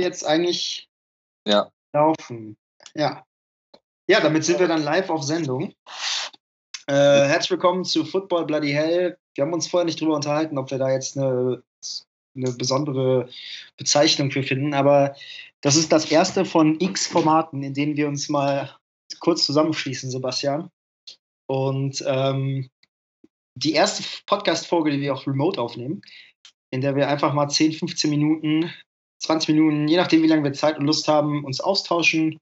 [0.00, 0.88] Jetzt eigentlich
[1.46, 1.70] Ja.
[1.92, 2.56] laufen.
[2.94, 3.22] Ja.
[4.08, 5.74] Ja, damit sind wir dann live auf Sendung.
[6.86, 9.18] Äh, herzlich willkommen zu Football Bloody Hell.
[9.34, 11.62] Wir haben uns vorher nicht drüber unterhalten, ob wir da jetzt eine,
[12.34, 13.28] eine besondere
[13.76, 15.14] Bezeichnung für finden, aber
[15.60, 18.74] das ist das erste von x Formaten, in denen wir uns mal
[19.18, 20.70] kurz zusammenschließen, Sebastian.
[21.46, 22.70] Und ähm,
[23.54, 26.00] die erste Podcast-Folge, die wir auch remote aufnehmen,
[26.70, 28.72] in der wir einfach mal 10, 15 Minuten,
[29.20, 32.38] 20 Minuten, je nachdem, wie lange wir Zeit und Lust haben, uns austauschen.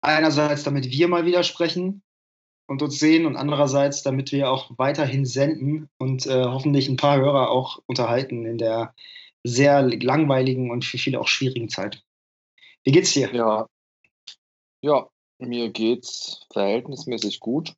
[0.00, 2.02] Einerseits, damit wir mal wieder sprechen
[2.66, 7.18] und uns sehen und andererseits, damit wir auch weiterhin senden und äh, hoffentlich ein paar
[7.18, 8.94] Hörer auch unterhalten in der
[9.44, 12.02] sehr langweiligen und für viele auch schwierigen Zeit.
[12.84, 13.34] Wie geht's dir?
[13.34, 13.68] Ja.
[14.82, 17.74] Ja, mir geht's verhältnismäßig gut,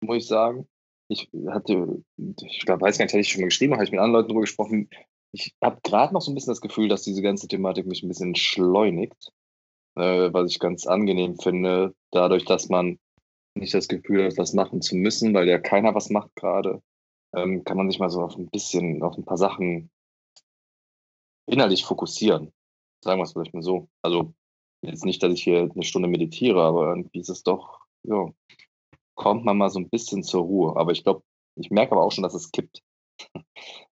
[0.00, 0.68] muss ich sagen.
[1.08, 4.12] Ich hatte, ich weiß gar nicht, hatte ich schon mal geschrieben, habe ich mit anderen
[4.12, 4.88] Leuten drüber gesprochen.
[5.32, 8.08] Ich habe gerade noch so ein bisschen das Gefühl, dass diese ganze Thematik mich ein
[8.08, 9.32] bisschen schleunigt,
[9.96, 12.98] äh, was ich ganz angenehm finde, dadurch, dass man
[13.54, 16.82] nicht das Gefühl hat, was machen zu müssen, weil ja keiner was macht gerade,
[17.34, 19.90] ähm, kann man sich mal so auf ein bisschen, auf ein paar Sachen
[21.46, 22.52] innerlich fokussieren.
[23.02, 23.88] Sagen wir es vielleicht mal so.
[24.02, 24.34] Also
[24.82, 28.30] jetzt nicht, dass ich hier eine Stunde meditiere, aber irgendwie ist es doch, ja,
[29.14, 30.76] kommt man mal so ein bisschen zur Ruhe.
[30.76, 31.22] Aber ich glaube,
[31.56, 32.82] ich merke aber auch schon, dass es kippt.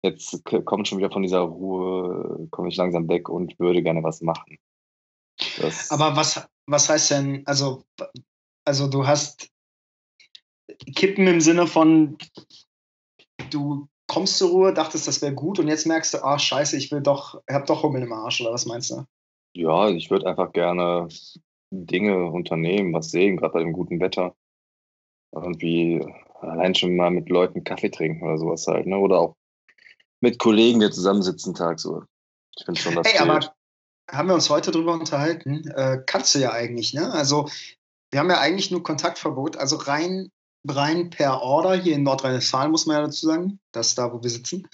[0.02, 4.20] Jetzt kommt schon wieder von dieser Ruhe, komme ich langsam weg und würde gerne was
[4.20, 4.58] machen.
[5.60, 7.84] Das, Aber was, was heißt denn, also,
[8.64, 9.48] also du hast
[10.94, 12.18] Kippen im Sinne von,
[13.50, 16.90] du kommst zur Ruhe, dachtest, das wäre gut und jetzt merkst du, ah, scheiße, ich
[16.90, 19.04] will doch, hab doch Hummel im Arsch, oder was meinst du?
[19.58, 21.08] ja, ich würde einfach gerne
[21.70, 24.34] Dinge unternehmen, was sehen, gerade bei dem guten Wetter.
[25.32, 26.06] Irgendwie
[26.40, 28.98] allein schon mal mit Leuten Kaffee trinken oder sowas halt, ne?
[28.98, 29.36] Oder auch
[30.20, 32.06] mit Kollegen, wir zusammensitzen tagsüber.
[32.56, 33.30] Ich finde schon, das Hey, fehlt.
[33.30, 33.54] aber
[34.10, 35.68] haben wir uns heute drüber unterhalten?
[35.68, 37.12] Äh, kannst du ja eigentlich, ne?
[37.12, 37.48] Also,
[38.10, 40.30] wir haben ja eigentlich nur Kontaktverbot, also rein,
[40.66, 44.22] rein per Order, hier in Nordrhein-Westfalen muss man ja dazu sagen, das ist da, wo
[44.22, 44.66] wir sitzen.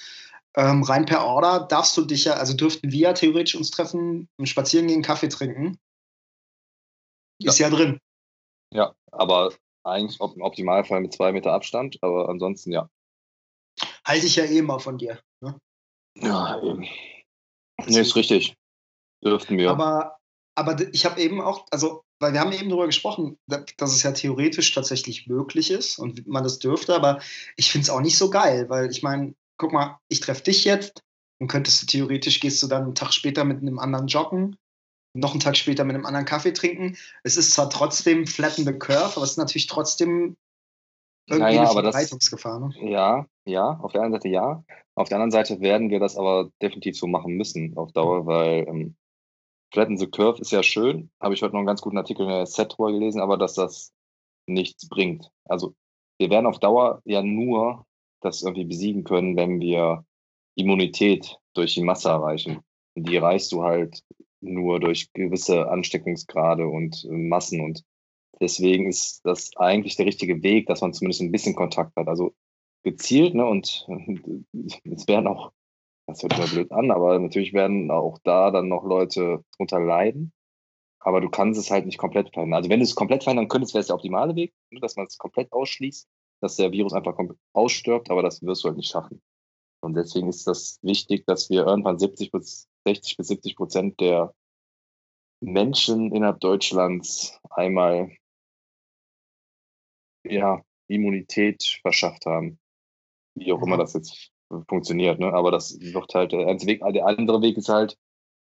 [0.57, 4.29] Ähm, rein per Order darfst du dich ja, also dürften wir ja theoretisch uns treffen,
[4.45, 5.79] spazieren gehen, Kaffee trinken.
[7.43, 7.99] Ist ja drin.
[8.73, 9.53] Ja, aber
[9.85, 12.89] eigentlich im Optimalfall mit zwei Meter Abstand, aber ansonsten ja.
[14.05, 15.21] Halte ich ja eh mal von dir.
[15.41, 15.59] Ne?
[16.19, 16.87] Ja, eben.
[17.87, 18.55] Nee, ist richtig.
[19.23, 19.71] Dürften wir.
[19.71, 20.19] Aber,
[20.55, 24.03] aber ich habe eben auch, also, weil wir haben eben darüber gesprochen, da- dass es
[24.03, 27.21] ja theoretisch tatsächlich möglich ist und man das dürfte, aber
[27.57, 30.65] ich finde es auch nicht so geil, weil ich meine, guck mal, ich treffe dich
[30.65, 31.03] jetzt
[31.41, 34.57] und könntest du theoretisch, gehst du dann einen Tag später mit einem anderen joggen,
[35.15, 36.97] noch einen Tag später mit einem anderen Kaffee trinken.
[37.23, 40.37] Es ist zwar trotzdem flatten the curve, aber es ist natürlich trotzdem
[41.27, 42.61] irgendwie Naja, eine Verbreitungsgefahr.
[42.61, 42.91] Ne?
[42.91, 44.65] Ja, ja, auf der einen Seite ja.
[44.95, 48.67] Auf der anderen Seite werden wir das aber definitiv so machen müssen auf Dauer, weil
[48.69, 48.97] ähm,
[49.73, 51.11] Flatten the Curve ist ja schön.
[51.21, 53.55] Habe ich heute noch einen ganz guten Artikel in der Set drüber gelesen, aber dass
[53.55, 53.93] das
[54.47, 55.31] nichts bringt.
[55.49, 55.75] Also
[56.19, 57.87] wir werden auf Dauer ja nur
[58.21, 60.05] das irgendwie besiegen können, wenn wir
[60.57, 62.61] Immunität durch die Masse erreichen.
[62.97, 64.03] Die erreichst du halt
[64.45, 67.61] nur durch gewisse Ansteckungsgrade und äh, Massen.
[67.61, 67.85] Und
[68.41, 72.09] deswegen ist das eigentlich der richtige Weg, dass man zumindest ein bisschen Kontakt hat.
[72.09, 72.35] Also
[72.83, 73.47] gezielt, ne?
[73.47, 73.87] Und
[74.85, 75.53] es werden auch,
[76.07, 80.33] das hört immer blöd an, aber natürlich werden auch da dann noch Leute drunter leiden.
[81.01, 82.57] Aber du kannst es halt nicht komplett verhindern.
[82.57, 84.81] Also wenn du es komplett verhindern könntest, wäre es der optimale Weg, ne?
[84.81, 86.09] dass man es komplett ausschließt,
[86.41, 87.19] dass der Virus einfach
[87.53, 89.21] ausstirbt, aber das wirst du halt nicht schaffen.
[89.83, 94.35] Und deswegen ist das wichtig, dass wir irgendwann 70 bis 60 bis 70 Prozent der
[95.41, 98.11] Menschen innerhalb Deutschlands einmal
[100.27, 102.59] ja, Immunität verschafft haben.
[103.35, 103.83] Wie auch immer Ja.
[103.83, 104.31] das jetzt
[104.69, 105.33] funktioniert, ne?
[105.33, 106.93] Aber das wird halt der einzige Weg.
[106.95, 107.99] Der andere Weg ist halt,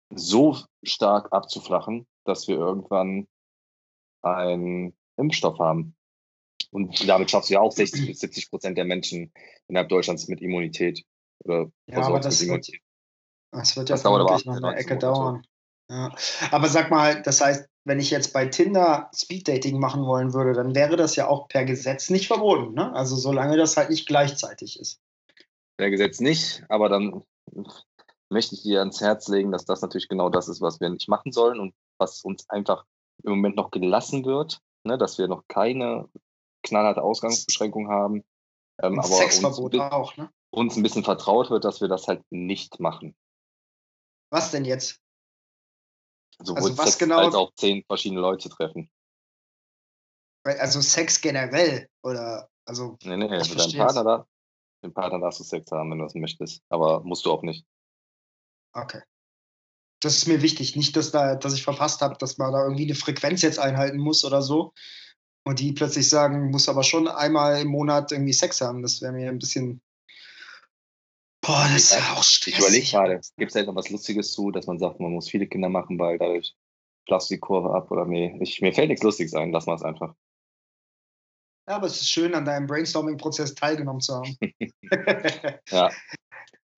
[0.09, 3.27] so stark abzuflachen, dass wir irgendwann
[4.21, 5.95] einen Impfstoff haben.
[6.71, 9.31] Und damit schaffst du ja auch 60 bis 70 Prozent der Menschen
[9.67, 11.03] innerhalb Deutschlands mit Immunität.
[11.43, 12.81] Oder Ja, aber das Immunität.
[13.51, 15.19] Das wird ja Das vermutlich noch 18, eine Ecke 19 Monate.
[15.19, 15.47] dauern.
[15.89, 16.15] Ja.
[16.51, 20.75] Aber sag mal, das heißt, wenn ich jetzt bei Tinder Speeddating machen wollen würde, dann
[20.75, 22.73] wäre das ja auch per Gesetz nicht verboten.
[22.73, 22.93] Ne?
[22.93, 24.99] Also solange das halt nicht gleichzeitig ist.
[25.77, 27.23] Per Gesetz nicht, aber dann
[28.29, 31.07] möchte ich dir ans Herz legen, dass das natürlich genau das ist, was wir nicht
[31.07, 32.83] machen sollen und was uns einfach
[33.23, 36.09] im Moment noch gelassen wird, ne, dass wir noch keine
[36.63, 38.25] knallharte Ausgangsbeschränkung haben,
[38.83, 40.17] ähm, aber uns, Sexverbot bi- auch.
[40.17, 40.29] Ne?
[40.51, 43.15] uns ein bisschen vertraut wird, dass wir das halt nicht machen.
[44.31, 44.99] Was denn jetzt?
[46.39, 48.89] Sowohl Also was Sex genau- als auch zehn verschiedene Leute treffen.
[50.43, 53.77] Also Sex generell oder also Nee, nee, mit deinem versteh's.
[53.77, 54.17] Partner da.
[54.81, 56.61] Mit dem Partner darfst du Sex haben, wenn du das möchtest.
[56.69, 57.65] Aber musst du auch nicht.
[58.73, 59.01] Okay.
[60.01, 60.75] Das ist mir wichtig.
[60.75, 63.97] Nicht, dass, da, dass ich verpasst habe, dass man da irgendwie eine Frequenz jetzt einhalten
[63.97, 64.73] muss oder so.
[65.43, 68.83] Und die plötzlich sagen, muss aber schon einmal im Monat irgendwie Sex haben.
[68.83, 69.81] Das wäre mir ein bisschen.
[71.47, 72.59] Boah, das ist ja auch stressig.
[72.59, 75.29] Ich überlege gerade, gibt es da noch was Lustiges zu, dass man sagt, man muss
[75.29, 76.53] viele Kinder machen, weil dadurch
[77.05, 78.37] flaust die Kurve ab oder nee.
[78.41, 80.13] Ich, mir fällt nichts Lustiges ein, lass mal es einfach.
[81.69, 84.37] Ja, aber es ist schön, an deinem Brainstorming-Prozess teilgenommen zu haben.
[85.71, 85.89] ja.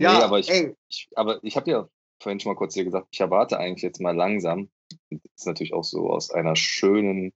[0.02, 1.90] Ja, nee, aber ich, ich, aber ich habe ja
[2.24, 4.70] vorhin schon mal kurz hier gesagt, ich erwarte eigentlich jetzt mal langsam,
[5.10, 7.34] das ist natürlich auch so aus einer schönen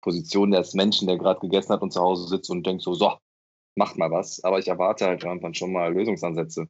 [0.00, 3.18] Position des Menschen, der gerade gegessen hat und zu Hause sitzt und denkt so, so,
[3.76, 4.42] macht mal was.
[4.42, 6.68] Aber ich erwarte halt irgendwann schon mal Lösungsansätze.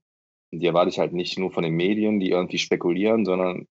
[0.52, 3.66] Die erwarte ich halt nicht nur von den Medien, die irgendwie spekulieren, sondern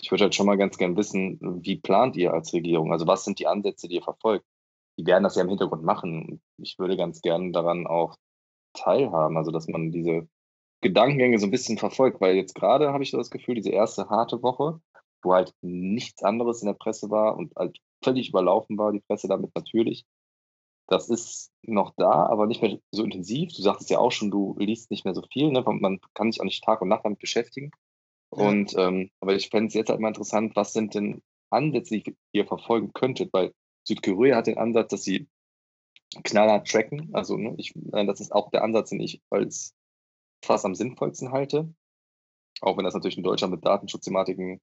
[0.00, 2.92] ich würde halt schon mal ganz gern wissen, wie plant ihr als Regierung?
[2.92, 4.44] Also was sind die Ansätze, die ihr verfolgt?
[4.98, 6.40] Die werden das ja im Hintergrund machen.
[6.58, 8.16] Ich würde ganz gern daran auch
[8.74, 10.28] teilhaben, also dass man diese
[10.82, 14.08] Gedankengänge so ein bisschen verfolgt, weil jetzt gerade habe ich so das Gefühl, diese erste
[14.08, 14.80] harte Woche,
[15.22, 19.28] wo halt nichts anderes in der Presse war und halt völlig überlaufen war, die Presse
[19.28, 20.04] damit natürlich.
[20.90, 23.52] Das ist noch da, aber nicht mehr so intensiv.
[23.54, 25.62] Du sagtest ja auch schon, du liest nicht mehr so viel, ne?
[25.64, 27.70] man kann sich auch nicht Tag und Nacht damit beschäftigen.
[28.36, 28.48] Ja.
[28.48, 32.16] Und ähm, aber ich fände es jetzt halt mal interessant, was sind denn Ansätze, die
[32.32, 33.54] ihr verfolgen könntet, weil
[33.86, 35.28] Südkorea hat den Ansatz, dass sie
[36.24, 37.10] knallhart tracken.
[37.12, 39.74] Also ne, ich, das ist auch der Ansatz, den ich als
[40.44, 41.72] fast am sinnvollsten halte.
[42.62, 44.60] Auch wenn das natürlich in Deutschland mit Datenschutzthematiken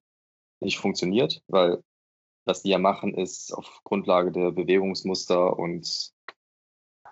[0.59, 1.81] nicht funktioniert, weil
[2.45, 6.13] was die ja machen, ist auf Grundlage der Bewegungsmuster und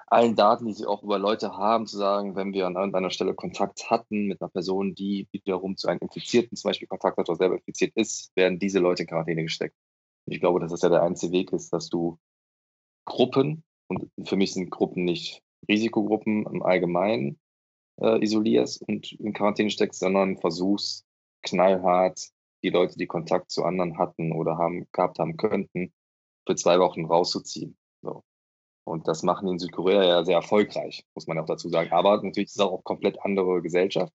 [0.07, 3.33] allen Daten, die sie auch über Leute haben, zu sagen, wenn wir an irgendeiner Stelle
[3.33, 7.37] Kontakt hatten mit einer Person, die wiederum zu einem Infizierten zum Beispiel Kontakt hat oder
[7.37, 9.75] selber infiziert ist, werden diese Leute in Quarantäne gesteckt.
[10.27, 12.19] Ich glaube, dass das ja der einzige Weg ist, dass du
[13.05, 17.39] Gruppen, und für mich sind Gruppen nicht Risikogruppen im Allgemeinen,
[18.01, 21.05] äh, isolierst und in Quarantäne steckst, sondern versuchst
[21.43, 22.29] knallhart
[22.63, 25.93] die Leute, die Kontakt zu anderen hatten oder haben, gehabt haben könnten,
[26.47, 27.77] für zwei Wochen rauszuziehen.
[28.01, 28.23] So.
[28.87, 31.91] Und das machen die in Südkorea ja sehr erfolgreich, muss man auch dazu sagen.
[31.91, 34.13] Aber natürlich ist es auch komplett andere Gesellschaft.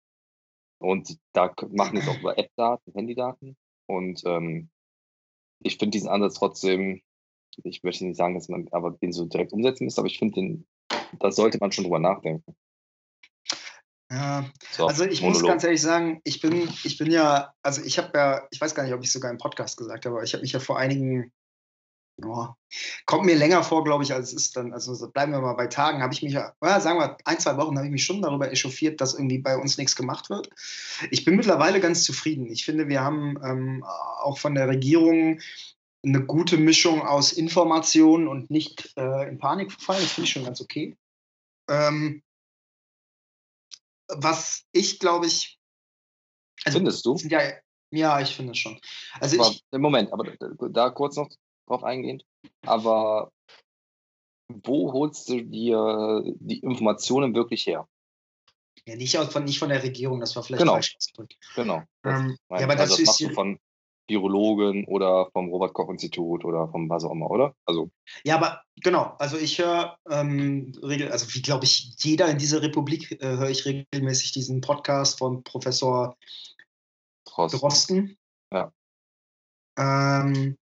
[0.79, 3.57] Und da machen es auch über App-Daten, Handydaten.
[3.87, 4.69] Und ähm,
[5.59, 7.01] ich finde diesen Ansatz trotzdem,
[7.63, 10.35] ich möchte nicht sagen, dass man aber den so direkt umsetzen muss, aber ich finde
[10.35, 10.67] den,
[11.19, 12.55] da sollte man schon drüber nachdenken.
[14.11, 15.41] Ja, so, also ich Monolog.
[15.41, 18.73] muss ganz ehrlich sagen, ich bin, ich bin ja, also ich habe ja, ich weiß
[18.73, 20.77] gar nicht, ob ich sogar im Podcast gesagt habe, aber ich habe mich ja vor
[20.77, 21.33] einigen,
[22.23, 22.47] oh,
[23.05, 25.67] kommt mir länger vor, glaube ich, als es ist dann, also bleiben wir mal bei
[25.67, 28.51] Tagen, habe ich mich ja, sagen wir ein, zwei Wochen, habe ich mich schon darüber
[28.51, 30.49] echauffiert, dass irgendwie bei uns nichts gemacht wird.
[31.11, 32.47] Ich bin mittlerweile ganz zufrieden.
[32.47, 35.39] Ich finde, wir haben ähm, auch von der Regierung
[36.03, 40.01] eine gute Mischung aus Informationen und nicht äh, in Panik verfallen.
[40.01, 40.95] Das finde ich schon ganz okay.
[41.69, 42.23] Ähm,
[44.07, 45.59] was ich glaube ich.
[46.63, 47.15] Also, Findest du?
[47.27, 47.41] Ja,
[47.91, 48.79] ja, ich finde es schon.
[49.19, 50.33] Also ich, Moment, aber
[50.69, 51.29] da kurz noch
[51.67, 52.25] drauf eingehend.
[52.65, 53.31] Aber
[54.49, 57.87] wo holst du dir die Informationen wirklich her?
[58.85, 60.73] Ja, nicht, von, nicht von der Regierung, das war vielleicht genau.
[60.73, 61.35] falsch ausgedrückt.
[61.55, 61.83] Genau.
[62.05, 63.59] Ähm, ja, aber also das, machst du von
[64.07, 67.53] Virologen oder vom Robert-Koch-Institut oder vom was auch immer, oder?
[67.65, 67.91] Also.
[68.23, 73.11] Ja, aber genau, also ich höre ähm, also wie glaube ich, jeder in dieser Republik
[73.21, 76.15] äh, höre ich regelmäßig diesen Podcast von Professor
[77.25, 78.17] Drosten.
[78.53, 78.71] Ja.
[79.77, 80.66] Ähm, äh,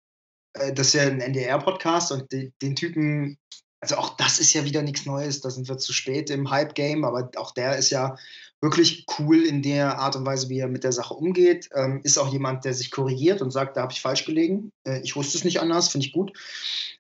[0.74, 3.38] das ist ja ein NDR-Podcast und de, den Typen,
[3.80, 7.06] also auch das ist ja wieder nichts Neues, da sind wir zu spät im Hype-Game,
[7.06, 8.16] aber auch der ist ja
[8.60, 11.70] wirklich cool in der Art und Weise, wie er mit der Sache umgeht.
[11.76, 14.72] Ähm, ist auch jemand, der sich korrigiert und sagt, da habe ich falsch gelegen.
[14.84, 16.34] Äh, ich wusste es nicht anders, finde ich gut.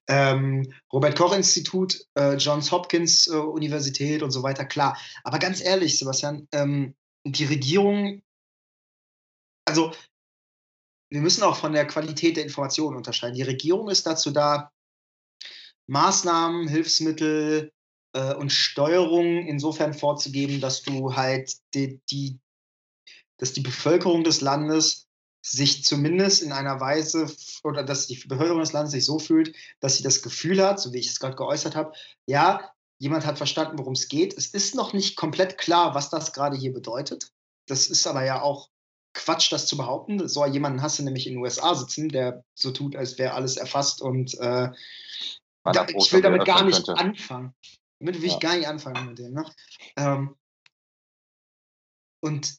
[0.07, 4.97] Ähm, Robert Koch Institut, äh, Johns Hopkins äh, Universität und so weiter, klar.
[5.23, 6.93] Aber ganz ehrlich, Sebastian, ähm,
[7.25, 8.21] die Regierung,
[9.65, 9.91] also
[11.09, 13.35] wir müssen auch von der Qualität der Informationen unterscheiden.
[13.35, 14.71] Die Regierung ist dazu da,
[15.87, 17.71] Maßnahmen, Hilfsmittel,
[18.17, 22.39] äh, und Steuerung insofern vorzugeben, dass du halt die, die,
[23.37, 25.07] dass die Bevölkerung des Landes
[25.41, 27.31] sich zumindest in einer Weise
[27.63, 30.91] oder dass die Bevölkerung des Landes sich so fühlt, dass sie das Gefühl hat, so
[30.91, 31.93] wie ich es gerade geäußert habe,
[32.25, 34.35] ja, jemand hat verstanden, worum es geht.
[34.35, 37.31] Es ist noch nicht komplett klar, was das gerade hier bedeutet.
[37.67, 38.69] Das ist aber ja auch
[39.17, 40.27] Quatsch, das zu behaupten.
[40.27, 43.57] So jemanden hast du nämlich in den USA sitzen, der so tut, als wäre alles
[43.57, 44.69] erfasst und äh,
[45.63, 46.97] da, ich will damit gar nicht könnte.
[46.97, 47.53] anfangen.
[47.99, 48.35] Damit will ja.
[48.35, 49.33] ich gar nicht anfangen mit dem.
[49.33, 49.45] Ne?
[49.97, 50.35] Ähm,
[52.21, 52.57] und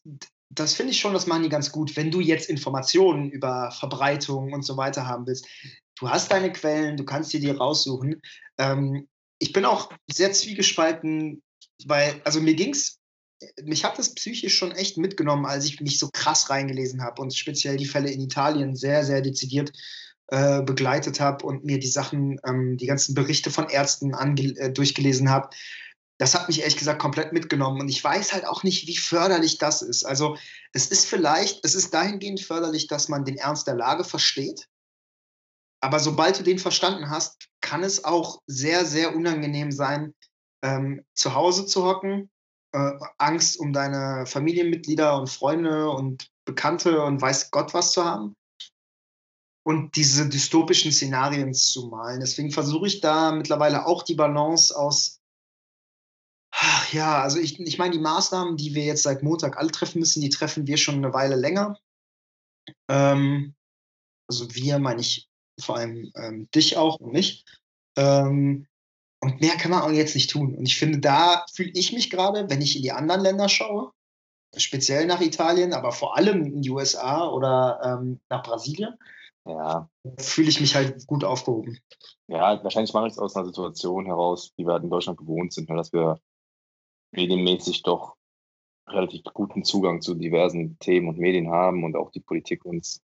[0.51, 1.97] das finde ich schon, das machen die ganz gut.
[1.97, 5.47] Wenn du jetzt Informationen über Verbreitung und so weiter haben willst,
[5.99, 8.21] du hast deine Quellen, du kannst dir die raussuchen.
[8.59, 11.43] Ähm, ich bin auch sehr zwiegespalten,
[11.85, 12.99] weil, also mir ging es
[13.63, 17.35] mich hat das psychisch schon echt mitgenommen, als ich mich so krass reingelesen habe und
[17.35, 19.73] speziell die Fälle in Italien sehr, sehr dezidiert
[20.29, 25.31] äh, begleitet habe und mir die Sachen, ähm, die ganzen Berichte von Ärzten äh, durchgelesen
[25.31, 25.51] habe.
[26.19, 29.59] Das hat mich ehrlich gesagt komplett mitgenommen und ich weiß halt auch nicht, wie förderlich
[29.59, 30.05] das ist.
[30.05, 30.37] Also
[30.73, 34.69] es ist vielleicht, es ist dahingehend förderlich, dass man den Ernst der Lage versteht.
[35.81, 40.13] Aber sobald du den verstanden hast, kann es auch sehr, sehr unangenehm sein,
[40.63, 42.31] ähm, zu Hause zu hocken,
[42.73, 48.35] äh, Angst um deine Familienmitglieder und Freunde und Bekannte und weiß Gott was zu haben
[49.69, 52.21] und diese dystopischen Szenarien zu malen.
[52.21, 55.21] Deswegen versuche ich da mittlerweile auch die Balance aus,
[56.93, 60.23] ja, also ich, ich meine, die Maßnahmen, die wir jetzt seit Montag alle treffen müssen,
[60.23, 61.79] die treffen wir schon eine Weile länger.
[62.89, 63.55] Ähm,
[64.27, 65.29] also wir meine ich
[65.61, 67.45] vor allem ähm, dich auch und mich.
[67.97, 68.67] Ähm,
[69.21, 70.55] und mehr kann man auch jetzt nicht tun.
[70.55, 73.93] Und ich finde, da fühle ich mich gerade, wenn ich in die anderen Länder schaue,
[74.57, 78.95] speziell nach Italien, aber vor allem in die USA oder ähm, nach Brasilien,
[79.45, 79.89] ja.
[80.19, 81.79] fühle ich mich halt gut aufgehoben.
[82.29, 85.53] Ja, wahrscheinlich mache ich es aus einer Situation heraus, die wir halt in Deutschland gewohnt
[85.53, 86.21] sind, ne, dass wir
[87.13, 88.17] medienmäßig doch
[88.87, 93.03] relativ guten Zugang zu diversen Themen und Medien haben und auch die Politik uns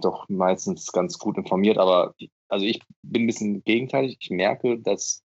[0.00, 1.78] doch meistens ganz gut informiert.
[1.78, 2.14] Aber
[2.48, 4.16] also ich bin ein bisschen gegenteilig.
[4.20, 5.22] Ich merke, dass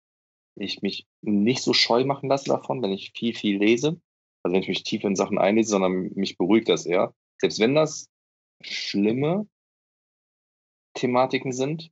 [0.57, 4.01] ich mich nicht so scheu machen lasse davon, wenn ich viel, viel lese.
[4.43, 7.15] Also wenn ich mich tief in Sachen einlese, sondern mich beruhigt das eher.
[7.39, 8.09] Selbst wenn das
[8.63, 9.49] schlimme
[10.95, 11.91] Thematiken sind,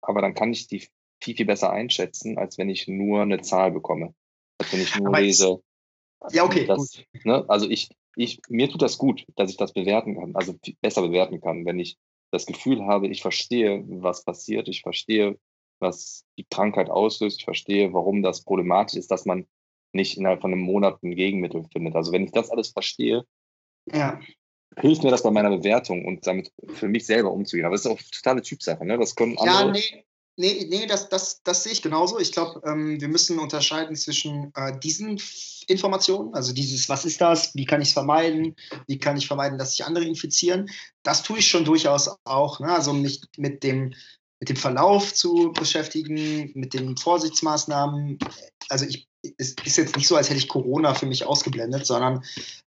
[0.00, 0.88] aber dann kann ich die
[1.20, 4.14] viel, viel besser einschätzen, als wenn ich nur eine Zahl bekomme.
[4.58, 5.62] Als wenn ich nur aber lese.
[6.30, 6.66] Ja, okay.
[6.66, 7.44] Das, ne?
[7.48, 11.40] Also ich, ich, mir tut das gut, dass ich das bewerten kann, also besser bewerten
[11.40, 11.98] kann, wenn ich
[12.30, 15.38] das Gefühl habe, ich verstehe, was passiert, ich verstehe,
[15.80, 19.46] was die Krankheit auslöst, ich verstehe, warum das problematisch ist, dass man
[19.92, 21.94] nicht innerhalb von einem Monat ein Gegenmittel findet.
[21.94, 23.24] Also wenn ich das alles verstehe,
[23.86, 24.18] ja.
[24.78, 27.66] hilft mir das bei meiner Bewertung und damit für mich selber umzugehen.
[27.66, 28.96] Aber das ist auch totale Typsache, ne?
[28.96, 29.66] Das können andere.
[29.66, 30.04] Ja, nee,
[30.36, 32.18] Nee, nee, das, das, das sehe ich genauso.
[32.18, 35.20] Ich glaube, ähm, wir müssen unterscheiden zwischen äh, diesen
[35.66, 39.58] Informationen, also dieses, was ist das, wie kann ich es vermeiden, wie kann ich vermeiden,
[39.58, 40.70] dass sich andere infizieren.
[41.02, 42.60] Das tue ich schon durchaus auch.
[42.60, 42.72] Ne?
[42.72, 43.92] Also mich mit dem,
[44.40, 48.18] mit dem Verlauf zu beschäftigen, mit den Vorsichtsmaßnahmen.
[48.70, 52.24] Also ich, es ist jetzt nicht so, als hätte ich Corona für mich ausgeblendet, sondern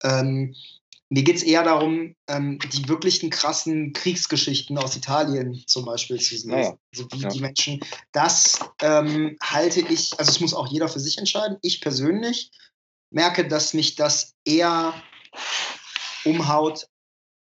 [0.02, 0.54] ähm,
[1.08, 6.36] mir geht es eher darum, ähm, die wirklichen krassen Kriegsgeschichten aus Italien zum Beispiel zu
[6.36, 6.50] sehen.
[6.50, 7.28] Ja, Also wie ja.
[7.28, 7.80] die Menschen,
[8.12, 11.58] das ähm, halte ich, also es muss auch jeder für sich entscheiden.
[11.62, 12.50] Ich persönlich
[13.10, 14.94] merke, dass mich das eher
[16.24, 16.88] umhaut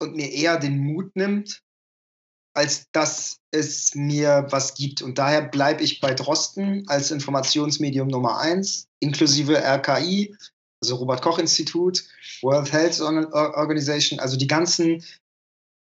[0.00, 1.62] und mir eher den Mut nimmt,
[2.54, 5.02] als dass es mir was gibt.
[5.02, 10.34] Und daher bleibe ich bei Drosten als Informationsmedium Nummer eins, inklusive RKI,
[10.82, 12.04] also Robert Koch Institut,
[12.42, 15.04] World Health Organization, also die ganzen,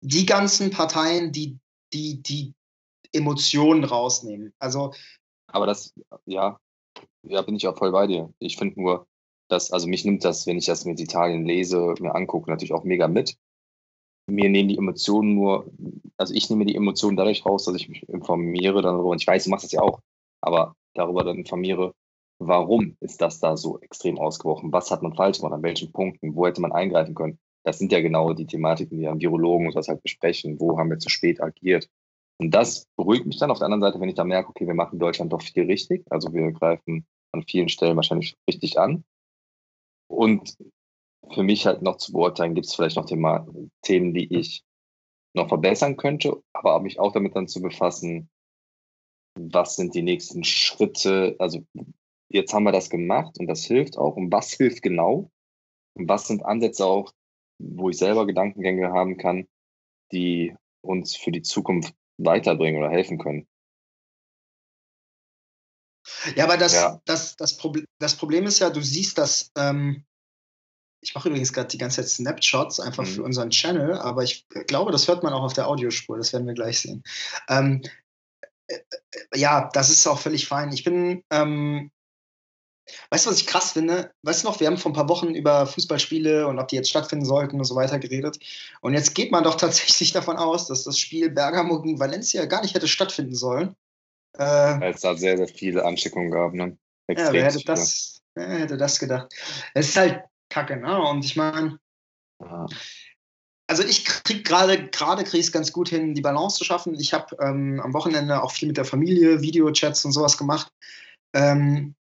[0.01, 1.59] die ganzen Parteien, die,
[1.93, 2.53] die, die
[3.13, 4.53] Emotionen rausnehmen.
[4.59, 4.93] Also.
[5.47, 5.95] Aber das,
[6.27, 6.59] ja,
[7.23, 8.33] ja, bin ich auch voll bei dir.
[8.39, 9.07] Ich finde nur,
[9.49, 12.85] dass, also mich nimmt das, wenn ich das mit Italien lese, mir angucke, natürlich auch
[12.85, 13.37] mega mit.
[14.27, 15.71] Mir nehmen die Emotionen nur,
[16.17, 19.11] also ich nehme die Emotionen dadurch raus, dass ich mich informiere darüber.
[19.11, 20.01] Und ich weiß, du machst das ja auch,
[20.41, 21.95] aber darüber dann informiere,
[22.39, 24.73] warum ist das da so extrem ausgebrochen?
[24.73, 25.55] Was hat man falsch gemacht?
[25.55, 26.35] An welchen Punkten?
[26.35, 27.39] Wo hätte man eingreifen können?
[27.65, 30.61] Das sind ja genau die Thematiken, die an Virologen und das halt besprechen.
[30.61, 31.89] Wo haben wir zu spät agiert?
[32.39, 34.75] Und das beruhigt mich dann auf der anderen Seite, wenn ich da merke, okay, wir
[34.75, 36.05] machen Deutschland doch viel richtig.
[36.11, 39.05] Also wir greifen an vielen Stellen wahrscheinlich richtig an.
[40.09, 40.57] Und
[41.33, 43.47] für mich halt noch zu beurteilen, gibt es vielleicht noch Thema,
[43.83, 44.63] Themen, die ich
[45.35, 48.29] noch verbessern könnte, aber mich auch damit dann zu befassen,
[49.39, 51.65] was sind die nächsten Schritte, also
[52.29, 54.17] jetzt haben wir das gemacht und das hilft auch.
[54.17, 55.31] Und was hilft genau?
[55.95, 57.13] Und was sind Ansätze auch,
[57.59, 59.47] wo ich selber Gedankengänge haben kann,
[60.13, 63.47] die uns für die Zukunft weiterbringen oder helfen können?
[66.37, 67.01] Ja, aber das, ja.
[67.07, 70.05] Das, das, Proble das Problem ist ja, du siehst das, ähm,
[71.01, 73.09] ich mache übrigens gerade die ganze Zeit Snapshots einfach mhm.
[73.09, 76.47] für unseren Channel, aber ich glaube, das hört man auch auf der Audiospur, das werden
[76.47, 77.03] wir gleich sehen.
[77.49, 77.83] Ähm,
[78.67, 80.73] äh, äh ja, das ist auch völlig fein.
[80.73, 81.91] Ich bin ähm,
[83.11, 84.13] Weißt du, was ich krass finde?
[84.23, 86.91] Weißt du noch, wir haben vor ein paar Wochen über Fußballspiele und ob die jetzt
[86.91, 88.39] stattfinden sollten und so weiter geredet.
[88.81, 92.63] Und jetzt geht man doch tatsächlich davon aus, dass das Spiel Bergamo gegen Valencia gar
[92.63, 93.75] nicht hätte stattfinden sollen.
[94.37, 96.77] Äh, Weil es da sehr, sehr viele Ansteckungen gab, ne?
[97.07, 99.33] Extrem ja, wer hätte das, wer hätte das gedacht?
[99.75, 101.01] Es ist halt kacke, ne?
[101.01, 101.79] Und ich meine,
[103.67, 106.95] also ich krieg gerade gerade kriege es ganz gut hin, die Balance zu schaffen.
[106.99, 110.73] Ich habe ähm, am Wochenende auch viel mit der Familie, Videochats und sowas gemacht.
[111.35, 111.95] Ähm,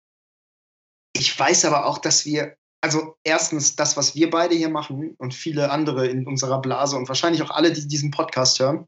[1.14, 5.34] ich weiß aber auch, dass wir, also erstens das, was wir beide hier machen und
[5.34, 8.86] viele andere in unserer Blase und wahrscheinlich auch alle, die diesen Podcast hören,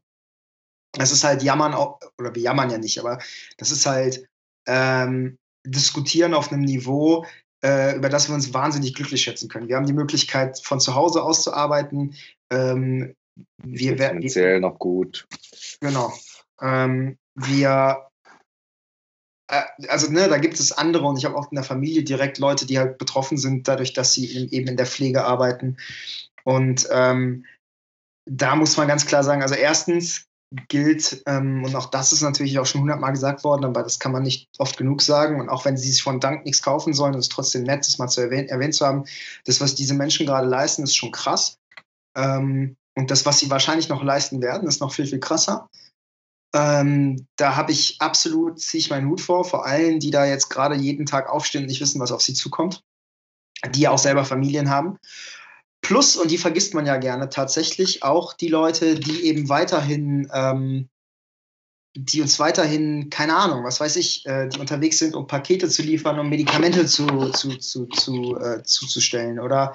[0.92, 3.18] das ist halt Jammern, oder wir jammern ja nicht, aber
[3.58, 4.28] das ist halt
[4.66, 7.26] ähm, diskutieren auf einem Niveau,
[7.64, 9.68] äh, über das wir uns wahnsinnig glücklich schätzen können.
[9.68, 12.14] Wir haben die Möglichkeit, von zu Hause aus zu arbeiten.
[12.50, 13.14] Ähm,
[13.62, 15.26] wir werden finanziell noch gut.
[15.80, 16.12] Genau.
[16.60, 18.06] Ähm, wir
[19.46, 22.66] also ne, da gibt es andere und ich habe auch in der Familie direkt Leute,
[22.66, 25.76] die halt betroffen sind, dadurch, dass sie eben in der Pflege arbeiten.
[26.44, 27.44] Und ähm,
[28.26, 30.26] da muss man ganz klar sagen, also erstens
[30.68, 34.12] gilt, ähm, und auch das ist natürlich auch schon hundertmal gesagt worden, aber das kann
[34.12, 35.40] man nicht oft genug sagen.
[35.40, 37.98] Und auch wenn sie sich von Dank nichts kaufen sollen, ist es trotzdem nett, das
[37.98, 39.04] mal zu erwähnen, erwähnt zu haben.
[39.44, 41.58] Das, was diese Menschen gerade leisten, ist schon krass.
[42.16, 45.68] Ähm, und das, was sie wahrscheinlich noch leisten werden, ist noch viel, viel krasser.
[46.54, 50.50] Ähm, da habe ich absolut, ziehe ich meinen Hut vor, vor allen, die da jetzt
[50.50, 52.84] gerade jeden Tag aufstehen und nicht wissen, was auf sie zukommt,
[53.74, 54.98] die ja auch selber Familien haben.
[55.80, 60.88] Plus, und die vergisst man ja gerne, tatsächlich auch die Leute, die eben weiterhin, ähm,
[61.96, 65.82] die uns weiterhin, keine Ahnung, was weiß ich, äh, die unterwegs sind, um Pakete zu
[65.82, 69.74] liefern, um Medikamente zu, zu, zu, zu äh, zuzustellen oder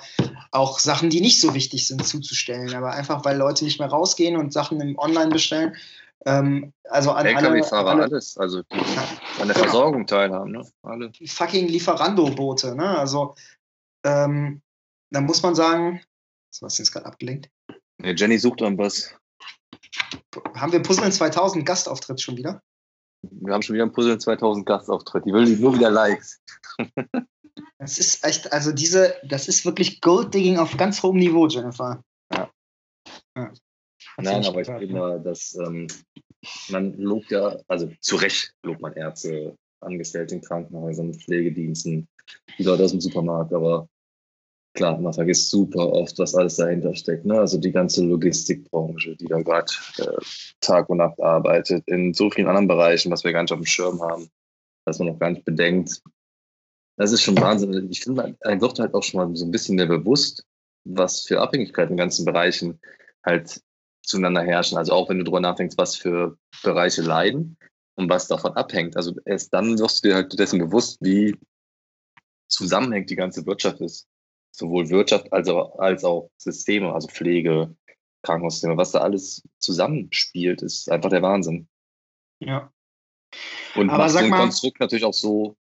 [0.52, 4.38] auch Sachen, die nicht so wichtig sind, zuzustellen, aber einfach, weil Leute nicht mehr rausgehen
[4.38, 5.76] und Sachen im Online bestellen
[6.26, 8.38] ähm, also an LKW-Fahrer, alle, alles.
[8.38, 9.60] Also die an der genau.
[9.60, 10.68] Versorgung teilhaben, ne?
[10.82, 11.12] Alle.
[11.26, 12.98] Fucking Lieferando-Boote, ne?
[12.98, 13.36] Also
[14.04, 14.62] ähm,
[15.12, 16.02] da muss man sagen,
[16.62, 17.50] was ist jetzt gerade abgelenkt?
[18.00, 19.14] Nee, Jenny sucht dann was.
[20.56, 22.62] Haben wir Puzzle 2000 Gastauftritt schon wieder?
[23.22, 25.26] Wir haben schon wieder einen Puzzle 2000 Gastauftritt.
[25.26, 26.42] Die will nur wieder Likes.
[27.78, 32.04] das ist echt, also diese, das ist wirklich Gold-Digging auf ganz hohem Niveau, Jennifer.
[32.34, 32.50] Ja.
[33.36, 33.52] ja.
[34.22, 35.88] Nein, aber ich finde, dass ähm,
[36.70, 42.08] man lobt ja, also zu Recht lobt man Ärzte, Angestellte in Krankenhäusern, Pflegediensten,
[42.58, 43.88] die Leute aus dem Supermarkt, aber
[44.74, 47.26] klar, man vergisst super oft, was alles dahinter steckt.
[47.26, 47.40] Ne?
[47.40, 50.18] Also die ganze Logistikbranche, die da gerade äh,
[50.62, 53.66] Tag und Nacht arbeitet, in so vielen anderen Bereichen, was wir gar nicht auf dem
[53.66, 54.30] Schirm haben,
[54.86, 56.02] dass man noch gar nicht bedenkt.
[56.98, 57.90] Das ist schon Wahnsinn.
[57.90, 60.46] Ich finde, man wird halt auch schon mal so ein bisschen mehr bewusst,
[60.86, 62.80] was für Abhängigkeiten in ganzen Bereichen
[63.26, 63.62] halt
[64.02, 64.78] zueinander herrschen.
[64.78, 67.58] Also auch wenn du darüber nachdenkst, was für Bereiche leiden
[67.96, 68.96] und was davon abhängt.
[68.96, 71.36] Also erst dann wirst du dir halt dessen bewusst, wie
[72.48, 74.08] zusammenhängt die ganze Wirtschaft ist.
[74.52, 77.76] Sowohl Wirtschaft als auch, als auch Systeme, also Pflege,
[78.24, 81.68] Krankenhaussysteme, was da alles zusammenspielt, ist einfach der Wahnsinn.
[82.40, 82.72] Ja.
[83.76, 85.56] Und Aber macht so ein mal, Konstrukt natürlich auch so,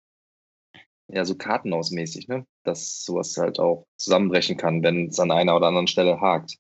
[1.09, 2.47] ja, so kartenhausmäßig, ne?
[2.63, 6.59] Dass sowas halt auch zusammenbrechen kann, wenn es an einer oder anderen Stelle hakt.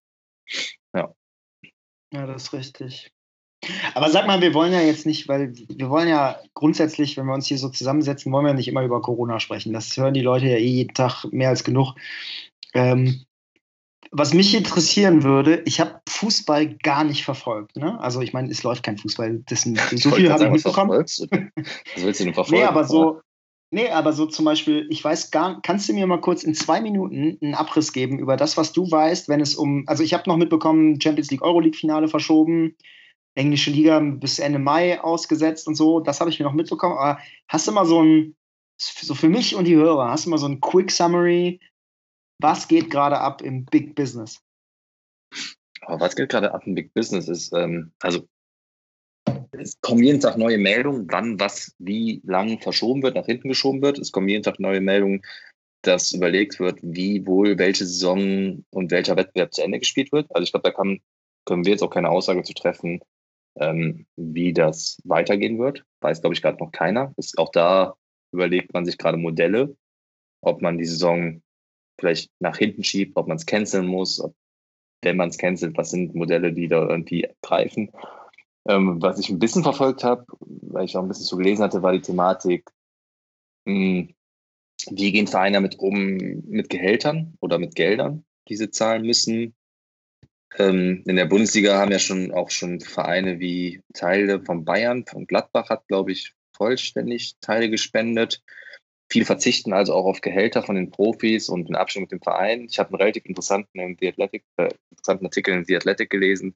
[2.15, 2.27] Ja.
[2.27, 3.11] Das ist richtig.
[3.95, 7.35] Aber sag mal, wir wollen ja jetzt nicht, weil wir wollen ja grundsätzlich, wenn wir
[7.35, 9.73] uns hier so zusammensetzen, wollen wir nicht immer über Corona sprechen.
[9.73, 11.95] Das hören die Leute ja eh jeden Tag mehr als genug.
[12.75, 13.25] Ähm,
[14.11, 17.77] was mich interessieren würde, ich habe Fußball gar nicht verfolgt.
[17.77, 17.99] Ne?
[18.01, 19.43] Also ich meine, es läuft kein Fußball.
[19.47, 20.91] Das so viel habe ich mitbekommen.
[20.91, 21.27] Was
[21.97, 22.63] willst du denn verfolgen?
[22.63, 23.21] Nee, aber so,
[23.75, 26.81] Nee, aber so zum Beispiel, ich weiß gar, kannst du mir mal kurz in zwei
[26.81, 30.31] Minuten einen Abriss geben über das, was du weißt, wenn es um, also ich habe
[30.31, 32.77] noch mitbekommen, Champions League, Euroleague Finale verschoben,
[33.35, 37.19] englische Liga bis Ende Mai ausgesetzt und so, das habe ich mir noch mitbekommen, aber
[37.49, 38.37] hast du mal so ein,
[38.79, 41.59] so für mich und die Hörer, hast du mal so ein Quick Summary,
[42.41, 44.41] was geht gerade ab im Big Business?
[45.81, 48.29] Aber was geht gerade ab im Big Business ist, ähm, also
[49.59, 53.83] es kommen jeden Tag neue Meldungen, wann was wie lang verschoben wird, nach hinten geschoben
[53.83, 53.99] wird.
[53.99, 55.23] Es kommen jeden Tag neue Meldungen,
[55.83, 60.27] dass überlegt wird, wie wohl welche Saison und welcher Wettbewerb zu Ende gespielt wird.
[60.35, 61.01] Also ich glaube, da kann,
[61.45, 63.01] können wir jetzt auch keine Aussage zu treffen,
[63.59, 65.85] ähm, wie das weitergehen wird.
[66.01, 67.13] Weiß, glaube ich, gerade noch keiner.
[67.17, 67.95] Ist, auch da
[68.33, 69.77] überlegt man sich gerade Modelle,
[70.41, 71.43] ob man die Saison
[71.99, 74.35] vielleicht nach hinten schiebt, ob man es canceln muss, ob,
[75.03, 77.91] wenn man es cancelt, was sind Modelle, die da irgendwie greifen.
[78.67, 81.83] Ähm, was ich ein bisschen verfolgt habe, weil ich auch ein bisschen so gelesen hatte,
[81.83, 82.71] war die Thematik,
[83.67, 84.15] mh, hm,
[84.91, 89.55] wie gehen Vereine damit um, mit Gehältern oder mit Geldern, die sie zahlen müssen.
[90.57, 95.27] Ähm, in der Bundesliga haben ja schon auch schon Vereine wie Teile von Bayern, von
[95.27, 98.43] Gladbach hat, glaube ich, vollständig Teile gespendet.
[99.11, 102.67] Viele verzichten also auch auf Gehälter von den Profis und in Abstimmung mit dem Verein.
[102.71, 106.55] Ich habe einen relativ interessanten, in The Athletic, äh, interessanten Artikel in The Athletic gelesen,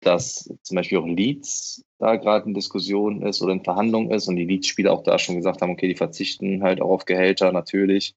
[0.00, 4.36] dass zum Beispiel auch Leeds da gerade in Diskussion ist oder in Verhandlung ist und
[4.36, 8.14] die Leeds-Spieler auch da schon gesagt haben, okay, die verzichten halt auch auf Gehälter natürlich,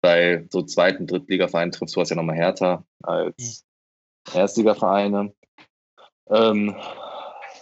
[0.00, 3.64] weil so zweiten, Drittliga-Verein trifft sowas ja nochmal härter als
[4.32, 4.38] mhm.
[4.38, 5.32] Erstliga-Vereine.
[6.30, 6.76] Ähm,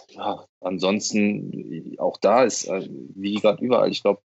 [0.09, 4.21] ja, ansonsten, auch da ist, äh, wie gerade überall, ich glaube,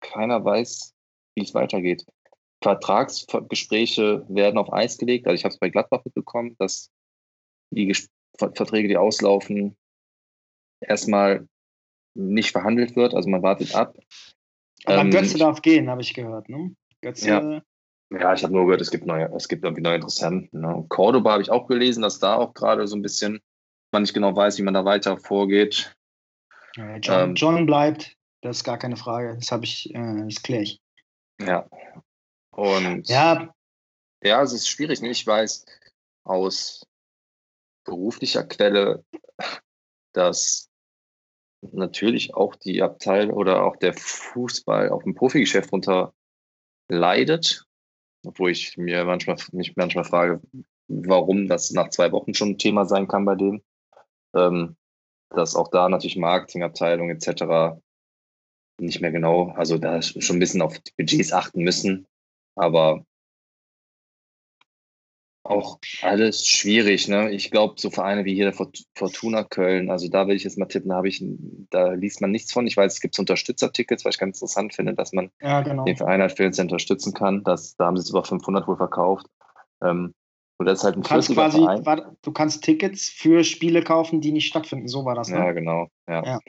[0.00, 0.94] keiner weiß,
[1.34, 2.04] wie es weitergeht.
[2.62, 5.26] Vertragsgespräche werden auf Eis gelegt.
[5.26, 6.90] Also ich habe es bei Gladbach mitbekommen, dass
[7.70, 7.86] die
[8.38, 9.76] Verträge, die auslaufen,
[10.80, 11.46] erstmal
[12.14, 13.14] nicht verhandelt wird.
[13.14, 13.96] Also man wartet ab.
[14.84, 16.48] Aber ähm, Götze darf gehen, habe ich gehört.
[16.48, 16.74] Ne?
[17.00, 17.28] Götze.
[17.28, 17.62] Ja.
[18.10, 20.60] ja ich habe nur gehört, es gibt neue, es gibt irgendwie neue Interessenten.
[20.60, 20.84] Ne?
[20.88, 23.40] Cordoba habe ich auch gelesen, dass da auch gerade so ein bisschen
[23.92, 25.94] man nicht genau weiß, wie man da weiter vorgeht.
[26.76, 29.36] Ja, John, ähm, John, bleibt, das ist gar keine Frage.
[29.36, 30.80] Das habe ich, äh, das kläre ich.
[31.40, 31.68] Ja.
[32.50, 33.54] Und ja.
[34.22, 35.00] ja, es ist schwierig.
[35.00, 35.10] Ne?
[35.10, 35.64] Ich weiß
[36.24, 36.86] aus
[37.86, 39.04] beruflicher Quelle,
[40.12, 40.68] dass
[41.72, 46.12] natürlich auch die Abteilung oder auch der Fußball auf dem Profigeschäft runter
[46.88, 47.64] leidet.
[48.24, 50.40] Obwohl ich mir manchmal, mich manchmal frage,
[50.88, 53.62] warum das nach zwei Wochen schon Thema sein kann bei denen.
[54.34, 54.76] Ähm,
[55.30, 57.78] dass auch da natürlich Marketingabteilung etc.
[58.80, 62.06] nicht mehr genau, also da schon ein bisschen auf die Budgets achten müssen.
[62.54, 63.04] Aber
[65.50, 67.30] auch alles schwierig, ne?
[67.30, 70.66] Ich glaube, so Vereine wie hier der Fortuna Köln, also da will ich jetzt mal
[70.66, 71.24] tippen, da habe ich,
[71.70, 72.66] da liest man nichts von.
[72.66, 75.84] Ich weiß, es gibt Unterstützertickets, was ich ganz interessant finde, dass man ja, genau.
[75.84, 77.44] den Verein halt finanziell unterstützen kann.
[77.44, 79.26] Das, da haben sie es über 500 wohl verkauft.
[79.82, 80.14] Ähm,
[80.58, 82.16] und das ist halt ein du kannst quasi, Verein.
[82.22, 84.88] du kannst Tickets für Spiele kaufen, die nicht stattfinden.
[84.88, 85.28] So war das.
[85.28, 85.36] Ne?
[85.36, 85.88] Ja, genau.
[86.08, 86.24] Ja.
[86.24, 86.40] ja.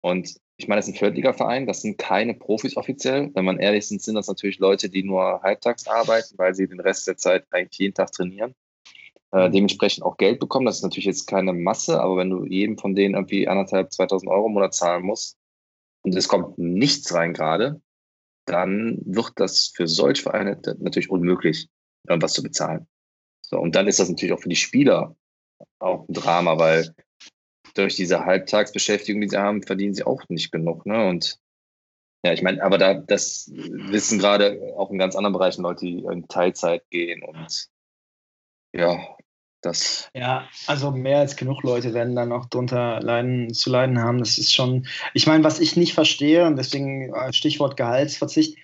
[0.00, 3.30] Und ich meine, das ist ein Viertliga-Verein, das sind keine Profis offiziell.
[3.34, 6.80] Wenn man ehrlich ist, sind das natürlich Leute, die nur halbtags arbeiten, weil sie den
[6.80, 8.54] Rest der Zeit eigentlich jeden Tag trainieren.
[9.32, 9.52] Äh, mhm.
[9.52, 10.66] dementsprechend auch Geld bekommen.
[10.66, 14.30] Das ist natürlich jetzt keine Masse, aber wenn du jedem von denen irgendwie anderthalb, 2000
[14.30, 15.36] Euro im Monat zahlen musst
[16.02, 17.80] und es kommt nichts rein gerade,
[18.46, 21.68] dann wird das für solche Vereine natürlich unmöglich,
[22.04, 22.88] was zu bezahlen.
[23.42, 25.14] So, und dann ist das natürlich auch für die Spieler
[25.78, 26.94] auch ein Drama, weil
[27.78, 30.84] durch diese Halbtagsbeschäftigung, die sie haben, verdienen sie auch nicht genug.
[30.86, 31.06] Ne?
[31.06, 31.38] Und
[32.24, 35.98] ja, ich meine, aber da, das wissen gerade auch in ganz anderen Bereichen Leute, die
[36.00, 37.68] in Teilzeit gehen und
[38.74, 39.16] ja,
[39.62, 40.10] das.
[40.14, 44.18] Ja, also mehr als genug Leute werden dann auch drunter leiden, zu leiden haben.
[44.18, 48.58] Das ist schon, ich meine, was ich nicht verstehe, und deswegen äh, Stichwort Gehaltsverzicht,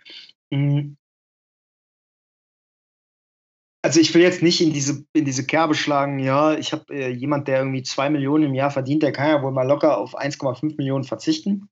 [0.53, 0.97] hm,
[3.85, 7.11] also ich will jetzt nicht in diese, in diese Kerbe schlagen, ja, ich habe äh,
[7.11, 10.19] jemand, der irgendwie zwei Millionen im Jahr verdient, der kann ja wohl mal locker auf
[10.19, 11.69] 1,5 Millionen verzichten.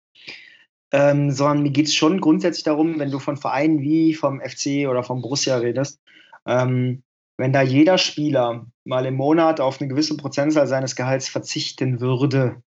[0.93, 4.91] Ähm, sondern mir geht es schon grundsätzlich darum, wenn du von Vereinen wie vom FC
[4.91, 6.03] oder vom Borussia redest,
[6.45, 7.03] ähm,
[7.39, 12.63] wenn da jeder Spieler mal im Monat auf eine gewisse Prozentzahl seines Gehalts verzichten würde,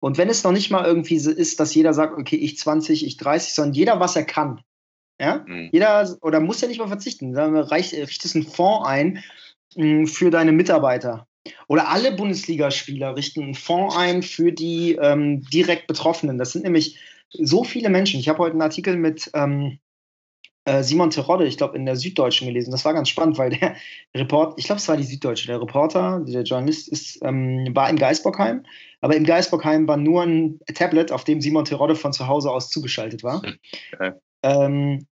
[0.00, 3.06] und wenn es noch nicht mal irgendwie so ist, dass jeder sagt, okay, ich 20,
[3.06, 4.60] ich 30, sondern jeder, was er kann,
[5.20, 5.44] ja?
[5.46, 5.70] Mhm.
[5.72, 7.32] Jeder, oder muss ja nicht mal verzichten.
[7.32, 9.22] Dann reicht, richtest einen Fonds ein
[9.76, 11.26] mh, hm, für deine Mitarbeiter.
[11.68, 16.38] Oder alle Bundesligaspieler richten einen Fonds ein für die ähm, direkt Betroffenen.
[16.38, 16.98] Das sind nämlich
[17.30, 18.20] so viele Menschen.
[18.20, 19.78] Ich habe heute einen Artikel mit ähm,
[20.64, 22.70] äh, Simon Terodde, ich glaube, in der Süddeutschen gelesen.
[22.70, 23.76] Das war ganz spannend, weil der
[24.16, 27.96] Report, ich glaube, es war die Süddeutsche, der Reporter, der Journalist ist, ähm, war in
[27.96, 28.64] Geisbockheim,
[29.00, 32.70] aber im Geisbockheim war nur ein Tablet, auf dem Simon Terodde von zu Hause aus
[32.70, 33.42] zugeschaltet war.
[33.92, 34.12] Okay.
[34.44, 35.06] Ähm,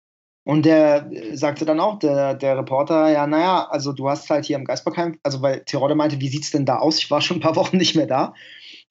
[0.44, 4.56] und der sagte dann auch, der, der Reporter, ja, naja, also du hast halt hier
[4.56, 6.98] im Geisbergheim, also weil Tirode meinte, wie sieht es denn da aus?
[6.98, 8.34] Ich war schon ein paar Wochen nicht mehr da.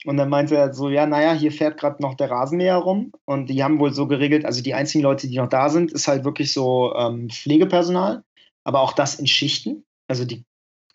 [0.04, 3.12] Und dann meinte er so, ja, naja, hier fährt gerade noch der Rasenmäher rum.
[3.24, 6.08] Und die haben wohl so geregelt, also die einzigen Leute, die noch da sind, ist
[6.08, 8.24] halt wirklich so ähm, Pflegepersonal,
[8.64, 9.84] aber auch das in Schichten.
[10.08, 10.44] Also die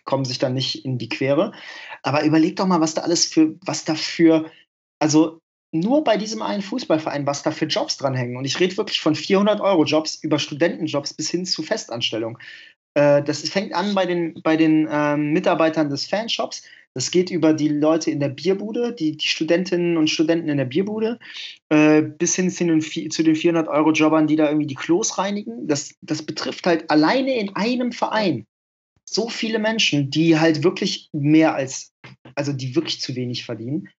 [0.04, 1.54] kommen sich dann nicht in die Quere.
[2.04, 4.50] Aber überleg doch mal, was da alles für, was da für,
[5.00, 5.40] also
[5.72, 8.38] nur bei diesem einen Fußballverein, was da für Jobs dranhängen.
[8.38, 12.38] Und ich rede wirklich von 400 Euro Jobs über Studentenjobs bis hin zu Festanstellung.
[12.94, 16.64] Äh, das fängt an bei den, bei den ähm, Mitarbeitern des Fanshops.
[16.94, 20.66] Das geht über die Leute in der Bierbude, die, die Studentinnen und Studenten in der
[20.66, 21.20] Bierbude,
[21.70, 25.18] äh, bis hin zu den, zu den 400 Euro Jobbern, die da irgendwie die Klos
[25.18, 25.68] reinigen.
[25.68, 28.48] Das, das betrifft halt alleine in einem Verein
[29.10, 31.94] so viele Menschen, die halt wirklich mehr als,
[32.36, 33.90] also die wirklich zu wenig verdienen.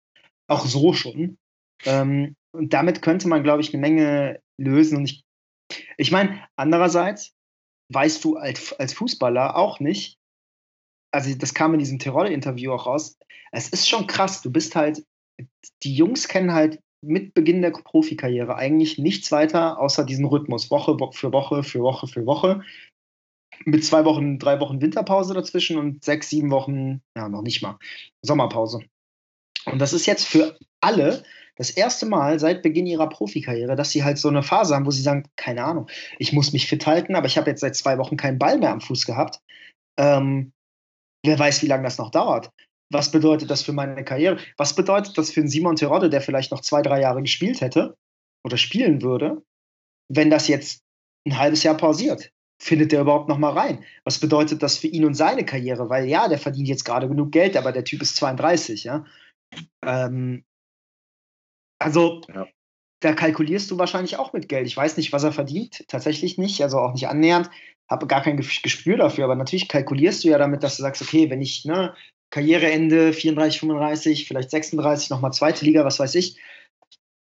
[0.48, 1.38] Auch so schon.
[1.84, 4.98] Ähm, und damit könnte man, glaube ich, eine Menge lösen.
[4.98, 5.24] Und ich,
[5.96, 7.32] ich meine, andererseits
[7.92, 10.18] weißt du als, als Fußballer auch nicht,
[11.12, 13.16] also das kam in diesem Tirol-Interview auch raus,
[13.52, 15.04] es ist schon krass, du bist halt,
[15.82, 20.96] die Jungs kennen halt mit Beginn der Profikarriere eigentlich nichts weiter außer diesen Rhythmus, Woche
[21.12, 22.62] für Woche für Woche für Woche,
[23.64, 27.78] mit zwei Wochen, drei Wochen Winterpause dazwischen und sechs, sieben Wochen, ja, noch nicht mal,
[28.22, 28.80] Sommerpause.
[29.66, 31.24] Und das ist jetzt für alle
[31.58, 34.90] das erste Mal seit Beginn ihrer Profikarriere, dass sie halt so eine Phase haben, wo
[34.90, 37.98] sie sagen, keine Ahnung, ich muss mich fit halten, aber ich habe jetzt seit zwei
[37.98, 39.40] Wochen keinen Ball mehr am Fuß gehabt.
[39.98, 40.52] Ähm,
[41.24, 42.50] wer weiß, wie lange das noch dauert.
[42.90, 44.38] Was bedeutet das für meine Karriere?
[44.56, 47.96] Was bedeutet das für einen Simon Terodde, der vielleicht noch zwei, drei Jahre gespielt hätte
[48.44, 49.42] oder spielen würde,
[50.08, 50.80] wenn das jetzt
[51.26, 52.30] ein halbes Jahr pausiert.
[52.60, 53.84] Findet der überhaupt noch mal rein?
[54.04, 55.88] Was bedeutet das für ihn und seine Karriere?
[55.90, 59.04] Weil ja, der verdient jetzt gerade genug Geld, aber der Typ ist 32, ja.
[59.84, 60.44] Ähm,
[61.78, 62.46] also ja.
[63.00, 64.66] da kalkulierst du wahrscheinlich auch mit Geld.
[64.66, 67.50] Ich weiß nicht, was er verdient, tatsächlich nicht, also auch nicht annähernd.
[67.88, 71.30] Habe gar kein Gespür dafür, aber natürlich kalkulierst du ja damit, dass du sagst, okay,
[71.30, 71.94] wenn ich ne,
[72.30, 76.38] Karriereende 34, 35, vielleicht 36, nochmal zweite Liga, was weiß ich,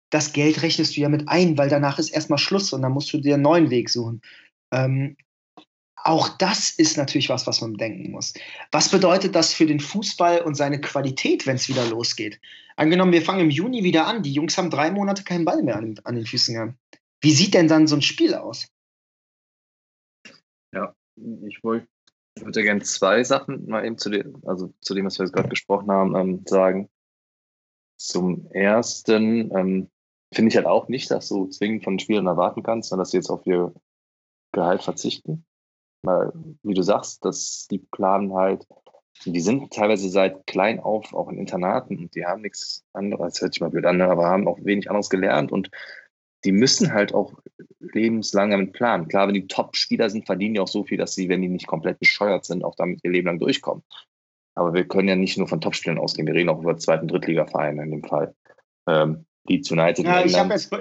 [0.10, 3.12] das Geld rechnest du ja mit ein, weil danach ist erstmal Schluss und dann musst
[3.14, 4.22] du dir einen neuen Weg suchen.
[4.72, 5.18] Ähm,
[5.96, 8.34] auch das ist natürlich was, was man bedenken muss.
[8.72, 12.40] Was bedeutet das für den Fußball und seine Qualität, wenn es wieder losgeht?
[12.78, 15.78] Angenommen, wir fangen im Juni wieder an, die Jungs haben drei Monate keinen Ball mehr
[15.78, 16.78] an, an den Füßen gehabt.
[17.22, 18.68] Wie sieht denn dann so ein Spiel aus?
[20.74, 20.94] Ja,
[21.48, 21.88] ich wollte
[22.40, 25.90] würde gerne zwei Sachen mal eben zu dem, also zu dem, was wir gerade gesprochen
[25.92, 26.90] haben, ähm, sagen.
[27.98, 29.90] Zum ersten, ähm,
[30.34, 33.30] finde ich halt auch nicht, dass du zwingend von Spielern erwarten kannst, dass sie jetzt
[33.30, 33.74] auf ihr
[34.52, 35.46] Gehalt verzichten.
[36.04, 38.68] Weil, wie du sagst, dass die planen halt,
[39.24, 43.42] die sind teilweise seit klein auf auch in Internaten und die haben nichts anderes, das
[43.42, 45.72] hört sich mal blöd an, ne, aber haben auch wenig anderes gelernt und
[46.44, 47.34] die müssen halt auch
[47.80, 49.08] lebenslang damit planen.
[49.08, 51.66] Klar, wenn die Top-Spieler sind, verdienen die auch so viel, dass sie, wenn die nicht
[51.66, 53.84] komplett bescheuert sind, auch damit ihr Leben lang durchkommen.
[54.54, 57.10] Aber wir können ja nicht nur von Top-Spielern ausgehen, wir reden auch über Zweit- und
[57.10, 58.36] Drittliga-Vereine in dem Fall.
[58.88, 60.06] Ähm, Leeds United.
[60.06, 60.72] Ja, ich habe jetzt,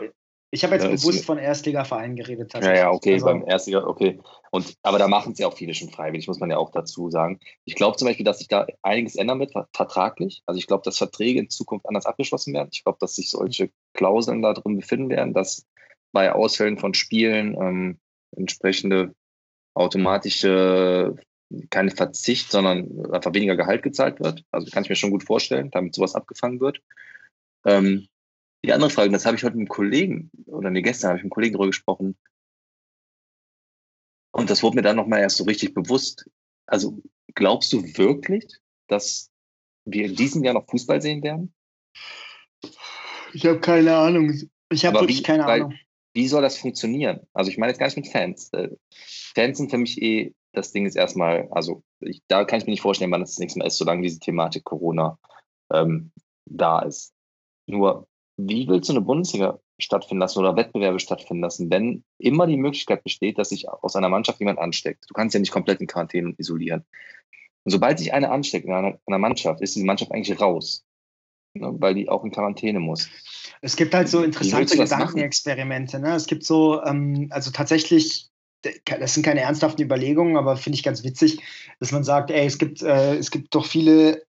[0.54, 2.54] ich hab jetzt ja, bewusst von Erstligavereinen geredet.
[2.54, 4.20] Ja, ja, okay, also, beim Erstliga, okay.
[4.52, 7.10] Und, aber da machen es ja auch viele schon freiwillig, muss man ja auch dazu
[7.10, 7.40] sagen.
[7.64, 10.42] Ich glaube zum Beispiel, dass sich da einiges ändern wird, vertraglich.
[10.46, 12.68] Also ich glaube, dass Verträge in Zukunft anders abgeschlossen werden.
[12.72, 15.66] Ich glaube, dass sich solche Klauseln da drin befinden werden, dass
[16.12, 17.98] bei Ausfällen von Spielen ähm,
[18.36, 19.12] entsprechende
[19.74, 21.16] automatische
[21.70, 24.44] keine Verzicht, sondern einfach weniger Gehalt gezahlt wird.
[24.52, 26.80] Also kann ich mir schon gut vorstellen, damit sowas abgefangen wird.
[27.64, 28.06] Ähm,
[28.66, 31.24] die andere Frage, das habe ich heute mit einem Kollegen, oder nee, gestern habe ich
[31.24, 32.16] mit einem Kollegen darüber gesprochen.
[34.32, 36.28] Und das wurde mir dann nochmal erst so richtig bewusst.
[36.66, 37.00] Also
[37.34, 38.46] glaubst du wirklich,
[38.88, 39.30] dass
[39.84, 41.54] wir in diesem Jahr noch Fußball sehen werden?
[43.32, 44.32] Ich habe keine Ahnung.
[44.70, 45.74] Ich habe wirklich wie, keine Ahnung.
[46.14, 47.26] Wie soll das funktionieren?
[47.32, 48.52] Also ich meine jetzt gar nicht mit Fans.
[48.52, 48.70] Äh,
[49.34, 52.70] Fans sind für mich eh, das Ding ist erstmal, also ich, da kann ich mir
[52.70, 55.18] nicht vorstellen, wann das, das nächste Mal ist, solange diese Thematik Corona
[55.70, 56.12] ähm,
[56.46, 57.12] da ist.
[57.66, 62.56] Nur wie willst du eine Bundesliga stattfinden lassen oder Wettbewerbe stattfinden lassen, wenn immer die
[62.56, 65.04] Möglichkeit besteht, dass sich aus einer Mannschaft jemand ansteckt?
[65.08, 66.84] Du kannst ja nicht komplett in Quarantäne isolieren.
[67.64, 70.84] Und sobald sich einer ansteckt in einer, einer Mannschaft, ist diese Mannschaft eigentlich raus,
[71.54, 73.08] ne, weil die auch in Quarantäne muss.
[73.62, 75.98] Es gibt halt so interessante Gedankenexperimente.
[76.00, 76.14] Ne?
[76.14, 78.30] Es gibt so, ähm, also tatsächlich
[78.84, 81.38] das sind keine ernsthaften Überlegungen, aber finde ich ganz witzig,
[81.80, 84.24] dass man sagt, ey, es gibt, äh, es gibt doch viele,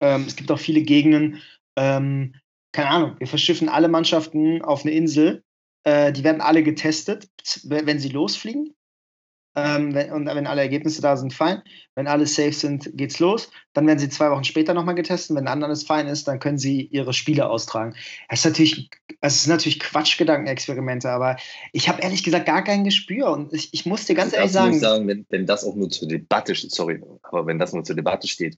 [0.00, 1.40] ähm, es gibt doch viele Gegenden,
[1.76, 2.34] ähm,
[2.72, 5.42] keine Ahnung, wir verschiffen alle Mannschaften auf eine Insel.
[5.84, 7.28] Äh, die werden alle getestet,
[7.64, 8.74] wenn sie losfliegen.
[9.56, 11.62] Ähm, wenn, und wenn alle Ergebnisse da sind, fein.
[11.96, 13.50] Wenn alle safe sind, geht's los.
[13.72, 15.36] Dann werden sie zwei Wochen später nochmal getestet.
[15.36, 17.96] Wenn dann alles fein ist, dann können sie ihre Spiele austragen.
[18.28, 21.36] Das ist natürlich, das ist natürlich Quatschgedankenexperimente, aber
[21.72, 23.30] ich habe ehrlich gesagt gar kein Gespür.
[23.30, 24.74] Und ich, ich muss dir ganz ehrlich sagen.
[24.74, 27.82] Ich sagen wenn, wenn das auch nur zur Debatte steht, sorry, aber wenn das nur
[27.82, 28.56] zur Debatte steht,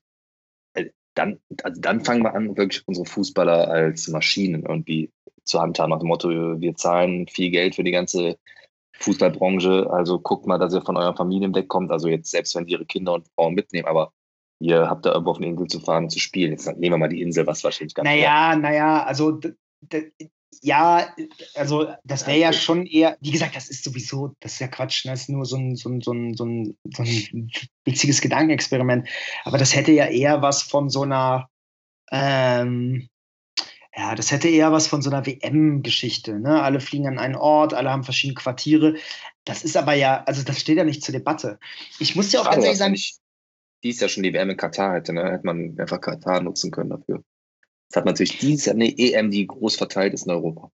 [1.14, 5.10] dann, also dann fangen wir an, wirklich unsere Fußballer als Maschinen irgendwie
[5.44, 8.38] zu handhaben, nach dem Motto, wir zahlen viel Geld für die ganze
[8.98, 12.72] Fußballbranche, also guckt mal, dass ihr von euren Familien wegkommt, also jetzt selbst wenn die
[12.72, 14.12] ihre Kinder und Frauen mitnehmen, aber
[14.60, 16.52] ihr habt da irgendwo auf eine Insel zu fahren und zu spielen.
[16.52, 19.40] Jetzt nehmen wir mal die Insel, was wahrscheinlich ganz Naja, naja, also
[20.60, 21.14] ja,
[21.54, 25.06] also das wäre ja schon eher, wie gesagt, das ist sowieso, das ist ja Quatsch,
[25.06, 27.50] das ist nur so ein, so ein, so ein, so ein, so ein
[27.84, 29.08] witziges Gedankenexperiment.
[29.44, 31.48] Aber das hätte ja eher was von so einer,
[32.10, 33.08] ähm,
[33.94, 36.38] ja, das hätte eher was von so einer WM-Geschichte.
[36.38, 36.62] Ne?
[36.62, 38.96] Alle fliegen an einen Ort, alle haben verschiedene Quartiere.
[39.44, 41.58] Das ist aber ja, also das steht ja nicht zur Debatte.
[41.98, 42.96] Ich muss ja auch ganz ehrlich sagen.
[43.82, 45.30] Dies ja schon die WM in Katar hätte, ne?
[45.32, 47.24] hätte man einfach Katar nutzen können dafür.
[47.92, 50.70] Es hat natürlich dieses Jahr eine EM, die groß verteilt ist in Europa.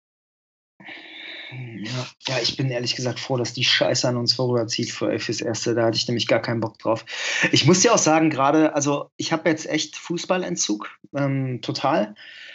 [1.51, 5.43] Ja, ja, ich bin ehrlich gesagt froh, dass die Scheiße an uns vorüberzieht für, fürs
[5.43, 5.75] Erste.
[5.75, 7.05] Da hatte ich nämlich gar keinen Bock drauf.
[7.53, 12.15] Ich muss dir auch sagen, gerade, also ich habe jetzt echt Fußballentzug, ähm, total.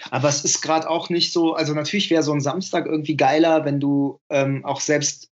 [0.09, 3.63] Aber es ist gerade auch nicht so, also natürlich wäre so ein Samstag irgendwie geiler,
[3.63, 5.29] wenn du ähm, auch selbst,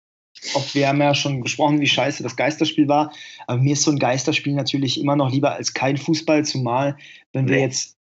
[0.54, 3.12] auch wir haben ja schon gesprochen, wie scheiße das Geisterspiel war.
[3.48, 6.96] Aber mir ist so ein Geisterspiel natürlich immer noch lieber als kein Fußball, zumal
[7.32, 7.97] wenn wir jetzt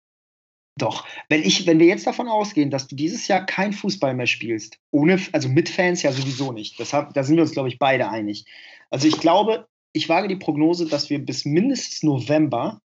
[0.78, 4.28] doch, wenn ich, wenn wir jetzt davon ausgehen, dass du dieses Jahr kein Fußball mehr
[4.28, 6.80] spielst, ohne, also mit Fans ja sowieso nicht.
[6.80, 8.46] Das hab, da sind wir uns, glaube ich, beide einig.
[8.90, 12.82] Also ich glaube, ich wage die Prognose, dass wir bis mindestens November,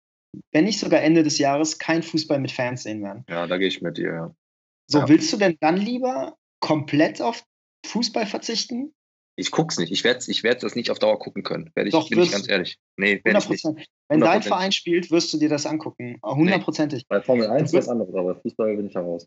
[0.53, 3.24] wenn nicht sogar Ende des Jahres, kein Fußball mit Fans sehen werden.
[3.29, 4.35] Ja, da gehe ich mit dir, ja.
[4.87, 5.09] So, ja.
[5.09, 7.44] willst du denn dann lieber komplett auf
[7.87, 8.92] Fußball verzichten?
[9.40, 9.90] Ich guck's nicht.
[9.90, 11.70] Ich werde ich werd das nicht auf Dauer gucken können.
[11.74, 12.79] Werd ich, Doch, bin ich ganz ehrlich.
[12.96, 13.88] Nee, werde ich nicht.
[14.09, 16.18] Wenn dein Verein spielt, wirst du dir das angucken.
[16.22, 17.00] Hundertprozentig.
[17.00, 17.07] Nee.
[17.09, 19.26] Bei Formel 1 ist was anderes, aber Fußball bin ich heraus.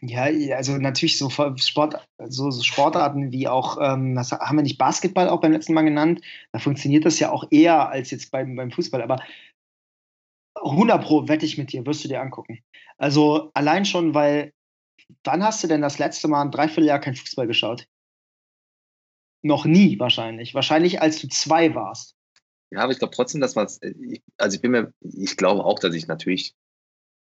[0.00, 0.24] Ja,
[0.56, 5.28] also natürlich so, Sport, so, so Sportarten wie auch, ähm, das haben wir nicht Basketball
[5.28, 6.20] auch beim letzten Mal genannt.
[6.52, 9.02] Da funktioniert das ja auch eher als jetzt beim, beim Fußball.
[9.02, 9.18] Aber
[10.56, 12.60] 100 Pro wette ich mit dir, wirst du dir angucken.
[12.98, 14.52] Also allein schon, weil,
[15.24, 17.86] wann hast du denn das letzte Mal ein Dreivierteljahr kein Fußball geschaut?
[19.42, 20.54] Noch nie wahrscheinlich.
[20.54, 22.16] Wahrscheinlich, als du zwei warst.
[22.70, 25.78] Ja, aber ich glaube trotzdem, dass man äh, also ich bin mir, ich glaube auch,
[25.78, 26.54] dass ich natürlich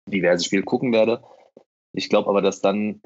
[0.07, 1.23] diverse Spiele gucken werde.
[1.93, 3.01] Ich glaube aber, dass dann,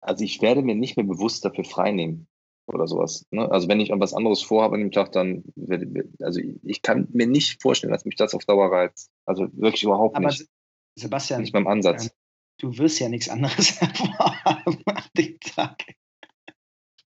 [0.00, 2.28] also ich werde mir nicht mehr bewusst dafür freinehmen
[2.66, 3.26] oder sowas.
[3.30, 3.50] Ne?
[3.50, 7.26] Also wenn ich irgendwas anderes vorhabe an dem Tag, dann werde, also ich kann mir
[7.26, 9.10] nicht vorstellen, dass mich das auf Dauer reizt.
[9.24, 10.46] Also wirklich überhaupt aber nicht.
[10.94, 12.10] Sebastian, nicht beim Ansatz.
[12.58, 15.84] Du wirst ja nichts anderes vorhaben an dem Tag.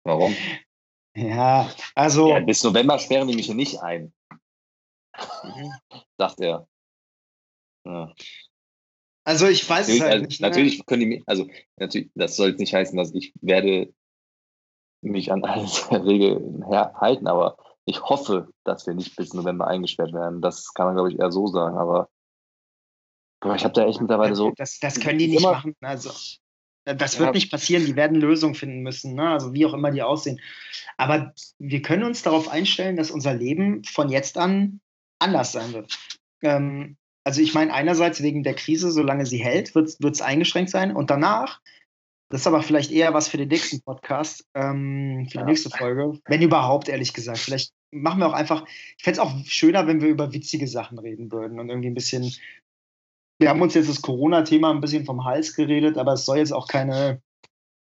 [0.03, 0.35] Warum?
[1.15, 2.29] Ja, also.
[2.29, 4.13] Ja, bis November sperren die mich hier nicht ein.
[5.43, 5.73] Mhm.
[6.17, 6.67] Sagt er.
[7.85, 8.13] Ja.
[9.25, 10.41] Also ich weiß natürlich, es halt also, nicht.
[10.41, 10.47] Ne?
[10.47, 11.47] Natürlich können die, also
[11.77, 13.93] natürlich, das soll jetzt nicht heißen, dass ich werde
[15.01, 15.63] mich an alle
[16.05, 20.41] Regeln halten, aber ich hoffe, dass wir nicht bis November eingesperrt werden.
[20.41, 21.77] Das kann man, glaube ich, eher so sagen.
[21.77, 22.09] Aber
[23.41, 24.53] boah, ich habe da echt mittlerweile so.
[24.55, 25.75] Das, das können die nicht machen.
[25.81, 26.11] Also
[26.85, 27.33] das wird ja.
[27.33, 27.85] nicht passieren.
[27.85, 29.15] Die werden Lösungen finden müssen.
[29.15, 29.29] Ne?
[29.29, 30.39] Also wie auch immer die aussehen.
[30.97, 34.79] Aber wir können uns darauf einstellen, dass unser Leben von jetzt an
[35.19, 35.97] anders sein wird.
[36.41, 40.95] Ähm, also ich meine, einerseits wegen der Krise, solange sie hält, wird es eingeschränkt sein.
[40.95, 41.59] Und danach,
[42.29, 45.45] das ist aber vielleicht eher was für den nächsten Podcast, ähm, für die ja.
[45.45, 47.39] nächste Folge, wenn überhaupt, ehrlich gesagt.
[47.39, 48.65] Vielleicht machen wir auch einfach,
[48.97, 51.95] ich fände es auch schöner, wenn wir über witzige Sachen reden würden und irgendwie ein
[51.95, 52.33] bisschen,
[53.39, 56.53] wir haben uns jetzt das Corona-Thema ein bisschen vom Hals geredet, aber es soll jetzt
[56.53, 57.21] auch keine,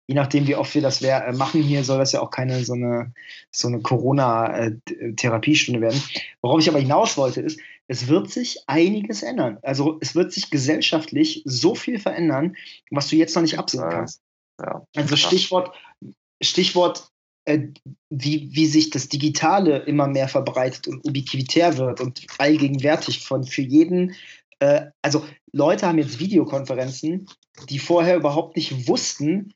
[0.07, 2.75] je nachdem, wie oft wir das äh, machen hier, soll das ja auch keine so
[2.75, 3.13] eine,
[3.51, 6.01] so eine Corona-Therapiestunde werden.
[6.41, 9.59] Worauf ich aber hinaus wollte, ist, es wird sich einiges ändern.
[9.63, 12.55] Also es wird sich gesellschaftlich so viel verändern,
[12.91, 14.21] was du jetzt noch nicht absehen kannst.
[14.61, 14.87] Ja.
[14.95, 15.75] Also Stichwort,
[16.41, 17.11] Stichwort
[17.47, 17.69] äh,
[18.11, 23.63] wie, wie sich das Digitale immer mehr verbreitet und ubiquitär wird und allgegenwärtig von für
[23.63, 24.15] jeden.
[24.61, 27.27] Äh, also Leute haben jetzt Videokonferenzen,
[27.69, 29.55] die vorher überhaupt nicht wussten,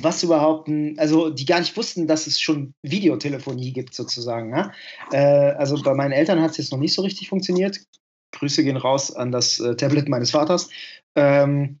[0.00, 4.50] was überhaupt, ein, also die gar nicht wussten, dass es schon Videotelefonie gibt sozusagen.
[4.50, 4.72] Ne?
[5.12, 7.80] Äh, also bei meinen Eltern hat es jetzt noch nicht so richtig funktioniert.
[8.32, 10.70] Grüße gehen raus an das äh, Tablet meines Vaters.
[11.14, 11.80] Ähm,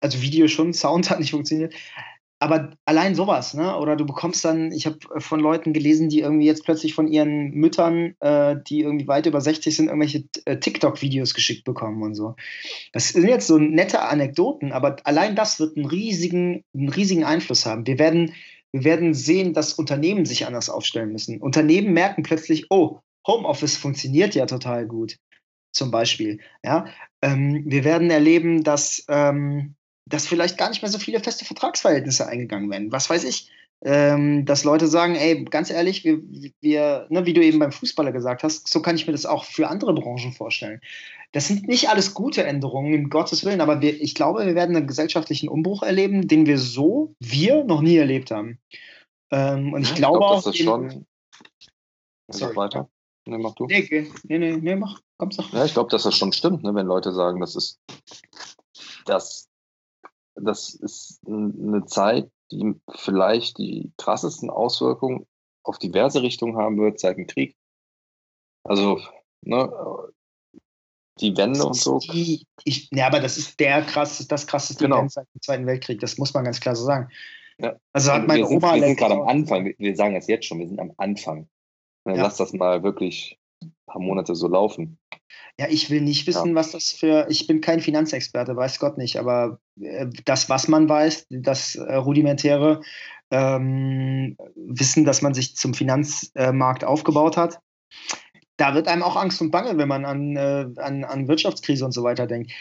[0.00, 1.74] also Video schon, Sound hat nicht funktioniert
[2.38, 3.76] aber allein sowas, ne?
[3.78, 7.08] Oder du bekommst dann, ich habe äh, von Leuten gelesen, die irgendwie jetzt plötzlich von
[7.08, 12.14] ihren Müttern, äh, die irgendwie weit über 60 sind, irgendwelche äh, TikTok-Videos geschickt bekommen und
[12.14, 12.36] so.
[12.92, 17.64] Das sind jetzt so nette Anekdoten, aber allein das wird einen riesigen, einen riesigen Einfluss
[17.64, 17.86] haben.
[17.86, 18.34] Wir werden,
[18.72, 21.40] wir werden sehen, dass Unternehmen sich anders aufstellen müssen.
[21.40, 25.16] Unternehmen merken plötzlich, oh, Homeoffice funktioniert ja total gut.
[25.72, 26.40] Zum Beispiel.
[26.62, 26.86] Ja?
[27.22, 29.74] Ähm, wir werden erleben, dass ähm,
[30.06, 32.92] dass vielleicht gar nicht mehr so viele feste Vertragsverhältnisse eingegangen werden.
[32.92, 33.50] Was weiß ich.
[33.84, 36.22] Ähm, dass Leute sagen, ey, ganz ehrlich, wir,
[36.62, 39.44] wir ne, wie du eben beim Fußballer gesagt hast, so kann ich mir das auch
[39.44, 40.80] für andere Branchen vorstellen.
[41.32, 44.74] Das sind nicht alles gute Änderungen, um Gottes Willen, aber wir, ich glaube, wir werden
[44.74, 48.58] einen gesellschaftlichen Umbruch erleben, den wir so, wir, noch nie erlebt haben.
[49.30, 50.42] Ähm, und ich ja, glaube ich glaub, auch.
[50.42, 51.06] Das schon.
[52.28, 52.56] Sorry.
[52.56, 52.88] weiter.
[53.26, 53.66] Nee, mach du.
[53.66, 55.00] Nee, nee, nee, nee mach.
[55.18, 55.52] Komm's doch.
[55.52, 57.78] Ja, ich glaube, dass das schon stimmt, ne, wenn Leute sagen, das ist,
[59.04, 59.48] dass
[60.36, 65.26] das ist eine Zeit, die vielleicht die krassesten Auswirkungen
[65.62, 67.56] auf diverse Richtungen haben wird seit dem Krieg.
[68.62, 69.00] Also,
[69.42, 69.70] ne,
[71.20, 71.98] die Wende und so.
[71.98, 74.98] Die, ich, ja, aber das ist der krasseste, das krasseste genau.
[74.98, 77.08] Event seit dem Zweiten Weltkrieg, das muss man ganz klar so sagen.
[77.58, 77.76] Ja.
[77.92, 78.74] Also hat meine wir sind, Oma.
[78.74, 81.48] Wir sind gerade am Anfang, wir sagen das jetzt schon, wir sind am Anfang.
[82.04, 82.14] Ja.
[82.14, 83.38] Lass das mal wirklich
[83.86, 84.98] paar Monate so laufen.
[85.58, 86.54] Ja, ich will nicht wissen, ja.
[86.54, 87.26] was das für.
[87.30, 91.94] Ich bin kein Finanzexperte, weiß Gott nicht, aber äh, das, was man weiß, das äh,
[91.94, 92.82] rudimentäre
[93.30, 97.60] ähm, Wissen, dass man sich zum Finanzmarkt aufgebaut hat,
[98.56, 101.92] da wird einem auch Angst und Bange, wenn man an, äh, an, an Wirtschaftskrise und
[101.92, 102.52] so weiter denkt.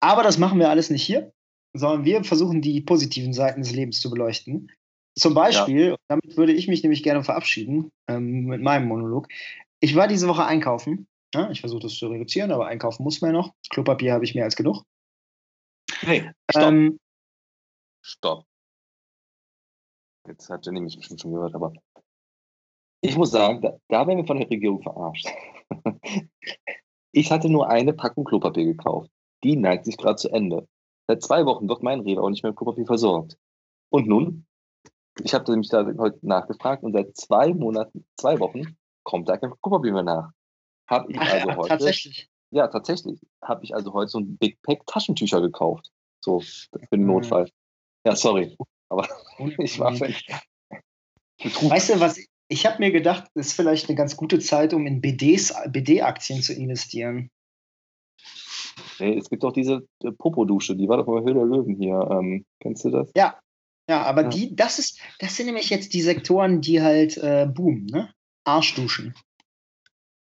[0.00, 1.32] Aber das machen wir alles nicht hier,
[1.74, 4.70] sondern wir versuchen die positiven Seiten des Lebens zu beleuchten.
[5.18, 5.96] Zum Beispiel, ja.
[6.08, 9.28] damit würde ich mich nämlich gerne verabschieden ähm, mit meinem Monolog.
[9.80, 13.34] Ich war diese Woche einkaufen ja, ich versuche das zu reduzieren, aber einkaufen muss man
[13.34, 13.54] ja noch.
[13.68, 14.84] Klopapier habe ich mehr als genug.
[16.00, 16.62] Hey, stopp.
[16.62, 17.00] Ähm,
[18.00, 18.46] stopp.
[20.26, 21.72] Jetzt hat Jenny mich bestimmt schon gehört, aber
[23.02, 25.26] ich muss sagen, da, da werden wir von der Regierung verarscht.
[27.12, 29.10] ich hatte nur eine Packung Klopapier gekauft.
[29.44, 30.66] Die neigt sich gerade zu Ende.
[31.06, 33.36] Seit zwei Wochen wird mein Rewe auch nicht mehr mit Klopapier versorgt.
[33.90, 34.46] Und nun?
[35.22, 38.76] ich habe nämlich da heute nachgefragt und seit zwei Monaten, zwei Wochen
[39.06, 40.32] kommt da kein Klopapier nach.
[40.88, 41.68] Habe ich also ja, heute.
[41.68, 42.28] Tatsächlich.
[42.50, 43.20] Ja, tatsächlich.
[43.42, 45.90] Habe ich also heute so ein Big Pack Taschentücher gekauft.
[46.20, 47.06] So, für den Mhm.
[47.06, 47.50] Notfall.
[48.04, 48.56] Ja, sorry.
[48.88, 49.08] Aber
[49.58, 50.26] ich war völlig.
[51.38, 55.00] Weißt du, was ich habe mir gedacht, ist vielleicht eine ganz gute Zeit, um in
[55.00, 57.30] BDs, BD-Aktien zu investieren.
[59.00, 61.98] Nee, es gibt doch diese äh, Popodusche, die war doch bei Höhle der Löwen hier.
[62.10, 63.10] Ähm, kennst du das?
[63.16, 63.38] Ja,
[63.88, 64.28] ja, aber Ja.
[64.28, 68.12] die, das ist, das sind nämlich jetzt die Sektoren, die halt äh, boomen, ne?
[68.46, 69.14] Arschduschen.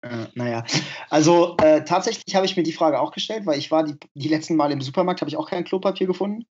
[0.02, 0.64] Äh, naja,
[1.10, 4.30] also äh, tatsächlich habe ich mir die Frage auch gestellt, weil ich war die, die
[4.30, 6.46] letzten Mal im Supermarkt, habe ich auch kein Klopapier gefunden.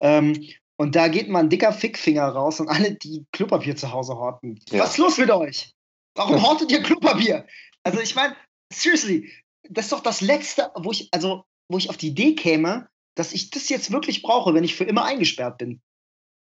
[0.00, 0.46] Ähm,
[0.78, 4.60] und da geht mal ein dicker Fickfinger raus und alle, die Klopapier zu Hause horten.
[4.70, 4.80] Ja.
[4.80, 5.74] Was ist los mit euch?
[6.14, 7.46] Warum hortet ihr Klopapier?
[7.82, 8.34] Also ich meine,
[8.72, 9.30] seriously,
[9.68, 13.32] das ist doch das Letzte, wo ich, also, wo ich auf die Idee käme, dass
[13.32, 15.80] ich das jetzt wirklich brauche, wenn ich für immer eingesperrt bin.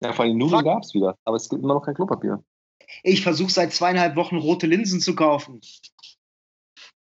[0.02, 2.44] Ja, vor allem Nudeln gab es wieder, aber es gibt immer noch kein Klopapier.
[3.04, 5.62] Ich versuche seit zweieinhalb Wochen rote Linsen zu kaufen.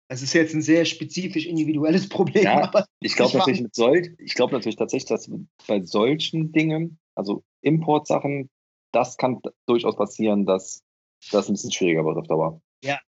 [0.10, 2.44] Das ist jetzt ein sehr spezifisch individuelles Problem.
[2.44, 3.76] Ja, aber Ich glaube natürlich mit
[4.20, 5.30] ich glaube natürlich tatsächlich, dass
[5.68, 8.50] bei solchen Dingen, also Importsachen,
[8.92, 10.82] das kann durchaus passieren, dass
[11.32, 12.62] das ein bisschen schwieriger wird auf Dauer.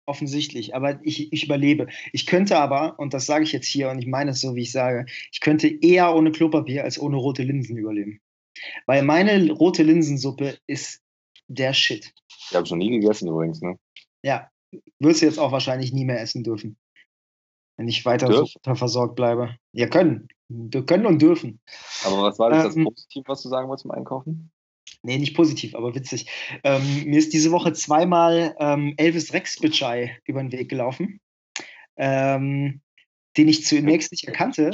[0.06, 0.74] offensichtlich.
[0.74, 1.86] Aber ich, ich überlebe.
[2.12, 4.62] Ich könnte aber, und das sage ich jetzt hier und ich meine es so, wie
[4.62, 8.20] ich sage, ich könnte eher ohne Klopapier als ohne rote Linsen überleben.
[8.86, 11.00] Weil meine rote Linsensuppe ist
[11.49, 12.12] der Shit.
[12.51, 13.78] Die habe ich noch nie gegessen übrigens, ne?
[14.22, 14.49] Ja,
[14.99, 16.76] wirst du jetzt auch wahrscheinlich nie mehr essen dürfen.
[17.76, 19.57] Wenn ich weiter so versorgt bleibe.
[19.72, 20.28] Ja, können.
[20.49, 21.61] Wir können und dürfen.
[22.05, 24.53] Aber was war das Ähm, Positiv, was du sagen wolltest zum Einkaufen?
[25.03, 26.30] Nee, nicht positiv, aber witzig.
[26.62, 31.20] Ähm, mir ist diese Woche zweimal ähm, Elvis Rex Bitchei über den Weg gelaufen,
[31.97, 32.82] ähm,
[33.36, 34.70] den ich zunächst nicht erkannte.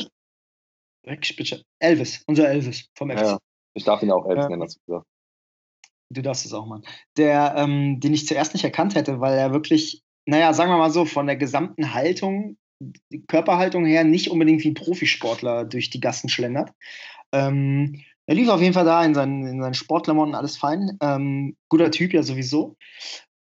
[1.07, 1.62] Rex Bitchei.
[1.79, 3.21] Elvis, unser Elvis vom FC.
[3.21, 3.39] Ja,
[3.75, 5.07] ich darf ihn auch Elvis nennen, hast du gesagt.
[6.11, 6.85] Du darfst es auch machen.
[7.17, 10.91] Der, ähm, den ich zuerst nicht erkannt hätte, weil er wirklich, naja, sagen wir mal
[10.91, 12.57] so, von der gesamten Haltung,
[13.27, 16.71] Körperhaltung her, nicht unbedingt wie ein Profisportler durch die Gassen schlendert.
[17.33, 20.97] Ähm, er lief auf jeden Fall da in seinen, in seinen Sportklamotten, alles fein.
[21.01, 22.77] Ähm, guter Typ ja sowieso.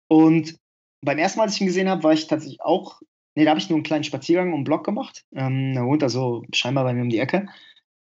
[0.07, 0.55] Und
[1.03, 3.01] beim ersten Mal, als ich ihn gesehen habe, war ich tatsächlich auch,
[3.35, 5.23] nee, da habe ich nur einen kleinen Spaziergang um den Block gemacht.
[5.35, 7.47] Ähm, er wohnt also scheinbar bei mir um die Ecke.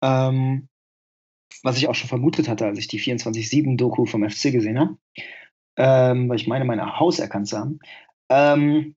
[0.03, 0.69] Ähm,
[1.63, 4.97] was ich auch schon vermutet hatte, als ich die 24-7-Doku vom FC gesehen habe.
[5.77, 7.79] Ähm, weil ich meine, meine Haus erkannt zu haben.
[8.29, 8.95] Ähm,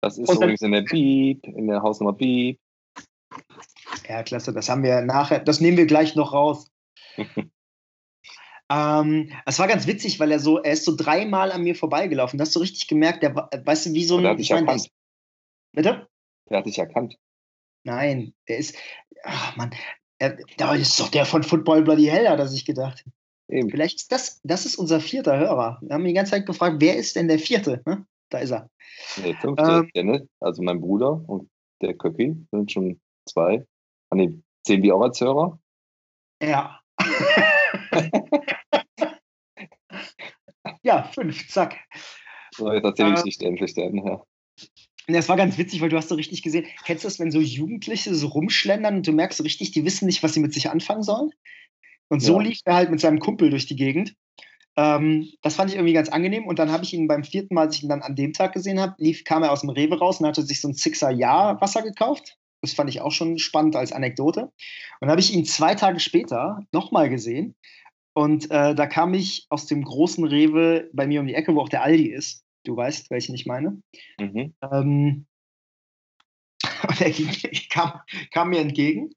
[0.00, 2.58] Das ist dann- übrigens in der Beep, in der Hausnummer Beep.
[4.08, 6.70] ja, klasse, das haben wir nachher, das nehmen wir gleich noch raus.
[8.70, 12.38] ähm, es war ganz witzig, weil er so, er ist so dreimal an mir vorbeigelaufen.
[12.38, 14.32] Das hast du richtig gemerkt, der, weißt du, wie so Der ein.
[14.32, 14.86] hat dich ich mein, der erkannt.
[14.86, 14.92] ist-
[15.72, 16.08] Bitte?
[16.50, 17.16] Der hat dich erkannt.
[17.84, 18.76] Nein, der ist.
[19.24, 19.74] Ach Mann,
[20.56, 23.04] das ist doch der von Football Bloody Hell, hat er sich gedacht.
[23.48, 23.68] Eben.
[23.70, 25.78] Vielleicht ist das, das ist unser vierter Hörer.
[25.82, 27.82] Wir haben die ganze Zeit gefragt, wer ist denn der vierte?
[27.86, 28.06] Ne?
[28.30, 28.70] Da ist er.
[29.22, 29.62] Nee, fünfte.
[29.64, 29.90] Ähm.
[29.94, 31.50] Dennis, also mein Bruder und
[31.82, 33.66] der Köppi sind schon zwei.
[34.10, 35.58] Ah, nee, zählen wir auch als Hörer?
[36.42, 36.80] Ja.
[40.82, 41.76] ja, fünf, zack.
[42.54, 43.24] So, jetzt erzähle ich Äh.
[43.24, 43.96] nicht endlich denn.
[44.06, 44.22] Ja.
[45.06, 47.40] Das war ganz witzig, weil du hast so richtig gesehen, kennst du das, wenn so
[47.40, 50.70] Jugendliche so rumschlendern und du merkst so richtig, die wissen nicht, was sie mit sich
[50.70, 51.30] anfangen sollen?
[52.08, 52.46] Und so Ja.
[52.46, 54.14] lief er halt mit seinem Kumpel durch die Gegend.
[54.76, 56.46] Ähm, das fand ich irgendwie ganz angenehm.
[56.46, 58.52] Und dann habe ich ihn beim vierten Mal, als ich ihn dann an dem Tag
[58.54, 61.10] gesehen habe, lief, kam er aus dem Rewe raus und hatte sich so ein Sixer
[61.10, 62.36] Jahr Wasser gekauft.
[62.62, 64.42] Das fand ich auch schon spannend als Anekdote.
[64.44, 64.52] Und
[65.00, 67.54] dann habe ich ihn zwei Tage später nochmal gesehen.
[68.14, 71.60] Und äh, da kam ich aus dem großen Rewe bei mir um die Ecke, wo
[71.60, 72.43] auch der Aldi ist.
[72.64, 73.82] Du weißt, welchen ich meine.
[74.18, 74.54] Mhm.
[74.62, 75.26] Ähm,
[76.88, 77.28] und er ging,
[77.70, 78.00] kam,
[78.32, 79.10] kam mir entgegen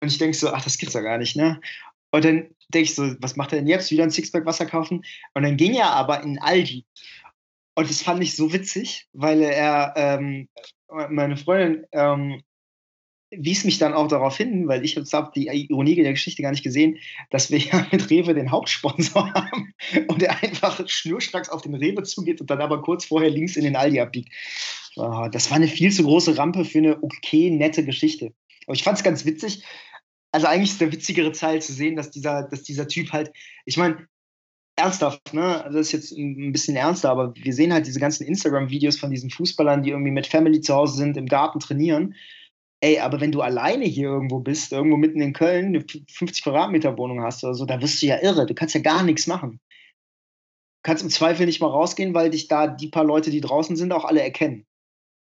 [0.00, 1.60] und ich denke so, ach, das gibt's ja gar nicht, ne?
[2.12, 3.90] Und dann denke ich so, was macht er denn jetzt?
[3.90, 5.04] Wieder ein Sixpack Wasser kaufen?
[5.34, 6.84] Und dann ging er aber in Aldi.
[7.76, 10.48] Und das fand ich so witzig, weil er, ähm,
[10.88, 12.42] meine Freundin ähm,
[13.30, 16.64] wies mich dann auch darauf hin, weil ich habe die Ironie der Geschichte gar nicht
[16.64, 16.98] gesehen,
[17.30, 19.74] dass wir ja mit Rewe den Hauptsponsor haben
[20.08, 23.64] und er einfach schnurstracks auf den Rewe zugeht und dann aber kurz vorher links in
[23.64, 24.32] den Aldi abbiegt.
[24.96, 28.32] Ah, Das war eine viel zu große Rampe für eine okay, nette Geschichte.
[28.66, 29.64] Aber ich fand es ganz witzig.
[30.32, 33.32] Also eigentlich ist der witzigere Teil zu sehen, dass dieser, dass dieser Typ halt,
[33.64, 34.06] ich meine,
[34.76, 35.62] ernsthaft, ne?
[35.64, 39.10] Also Das ist jetzt ein bisschen ernster, aber wir sehen halt diese ganzen Instagram-Videos von
[39.10, 42.14] diesen Fußballern, die irgendwie mit Family zu Hause sind, im Garten trainieren.
[42.82, 46.96] Ey, aber wenn du alleine hier irgendwo bist, irgendwo mitten in Köln, eine 50 Quadratmeter
[46.96, 48.46] Wohnung hast oder so, da wirst du ja irre.
[48.46, 49.60] Du kannst ja gar nichts machen.
[50.82, 53.76] Du kannst im Zweifel nicht mal rausgehen, weil dich da die paar Leute, die draußen
[53.76, 54.66] sind, auch alle erkennen.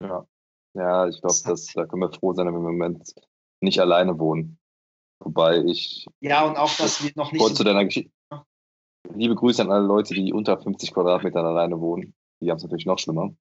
[0.03, 0.28] Ja.
[0.74, 3.16] ja, ich glaube, das- da können wir froh sein, wenn wir im Moment
[3.62, 4.60] nicht alleine wohnen.
[5.24, 8.12] Wobei ich Ja, und auch, dass wir noch nicht so zu deiner Geschichte.
[9.14, 12.14] Liebe Grüße an alle Leute, die unter 50 Quadratmetern alleine wohnen.
[12.41, 13.34] Die haben es natürlich noch schlimmer,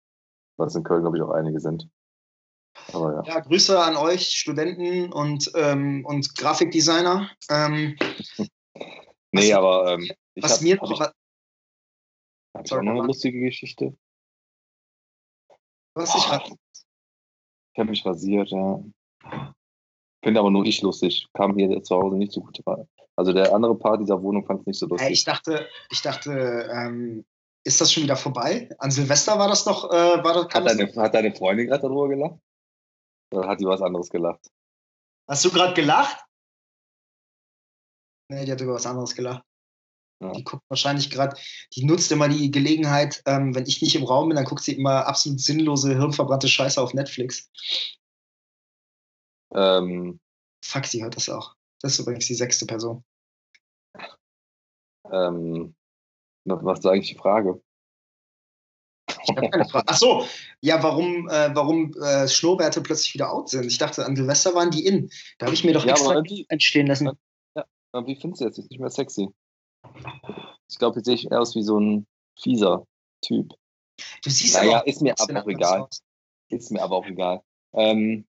[0.57, 1.89] weil es in Köln, glaube ich, auch einige sind.
[2.93, 3.35] Aber ja.
[3.35, 7.31] ja, Grüße an euch, Studenten und, ähm, und Grafikdesigner.
[7.51, 7.97] Ähm,
[9.33, 11.15] nee, was, aber ähm, was hab, mir hab ich, hab
[12.65, 13.97] ich auch noch eine lustige Geschichte.
[15.95, 16.57] Was ich oh,
[17.73, 18.83] Ich habe mich rasiert, ja.
[20.25, 21.29] Finde aber nur ich lustig.
[21.35, 22.89] Kam hier zu Hause nicht so gut rein.
[23.17, 25.11] Also der andere Part dieser Wohnung fand es nicht so lustig.
[25.11, 27.25] Ich dachte, ich dachte, ähm,
[27.63, 28.69] ist das schon wieder vorbei?
[28.79, 29.91] An Silvester war das doch.
[29.91, 32.39] Äh, war das, hat, deine, hat deine Freundin gerade darüber gelacht?
[33.35, 34.51] Oder hat die was anderes gelacht?
[35.29, 36.25] Hast du gerade gelacht?
[38.31, 39.45] Nee, die hat über was anderes gelacht.
[40.21, 40.33] Ja.
[40.33, 41.37] Die guckt wahrscheinlich gerade,
[41.75, 44.75] die nutzt immer die Gelegenheit, ähm, wenn ich nicht im Raum bin, dann guckt sie
[44.75, 47.51] immer absolut sinnlose, hirnverbrannte Scheiße auf Netflix.
[49.53, 50.21] Ähm,
[50.65, 51.57] Fuck, sie hört das auch.
[51.81, 53.05] Das ist übrigens die sechste Person.
[55.11, 55.75] Ähm,
[56.45, 57.63] was ist eigentlich die Frage?
[59.23, 59.85] Ich habe keine Frage.
[59.89, 60.27] Ach so,
[60.61, 63.67] ja, warum, äh, warum äh, Schnurrbärte plötzlich wieder out sind.
[63.67, 65.11] Ich dachte, an Silvester waren die in.
[65.39, 67.11] Da habe ich mir doch ja, extra entstehen lassen.
[67.55, 68.59] Ja, aber wie findest du jetzt?
[68.59, 69.29] Ist nicht mehr sexy.
[70.69, 72.07] Ich glaube, jetzt sehe ich aus wie so ein
[72.41, 72.87] fieser
[73.21, 73.53] Typ.
[74.23, 75.89] Du siehst naja, ist mir aber auch egal.
[76.49, 77.43] Ist mir aber auch egal.
[77.73, 78.27] Ähm,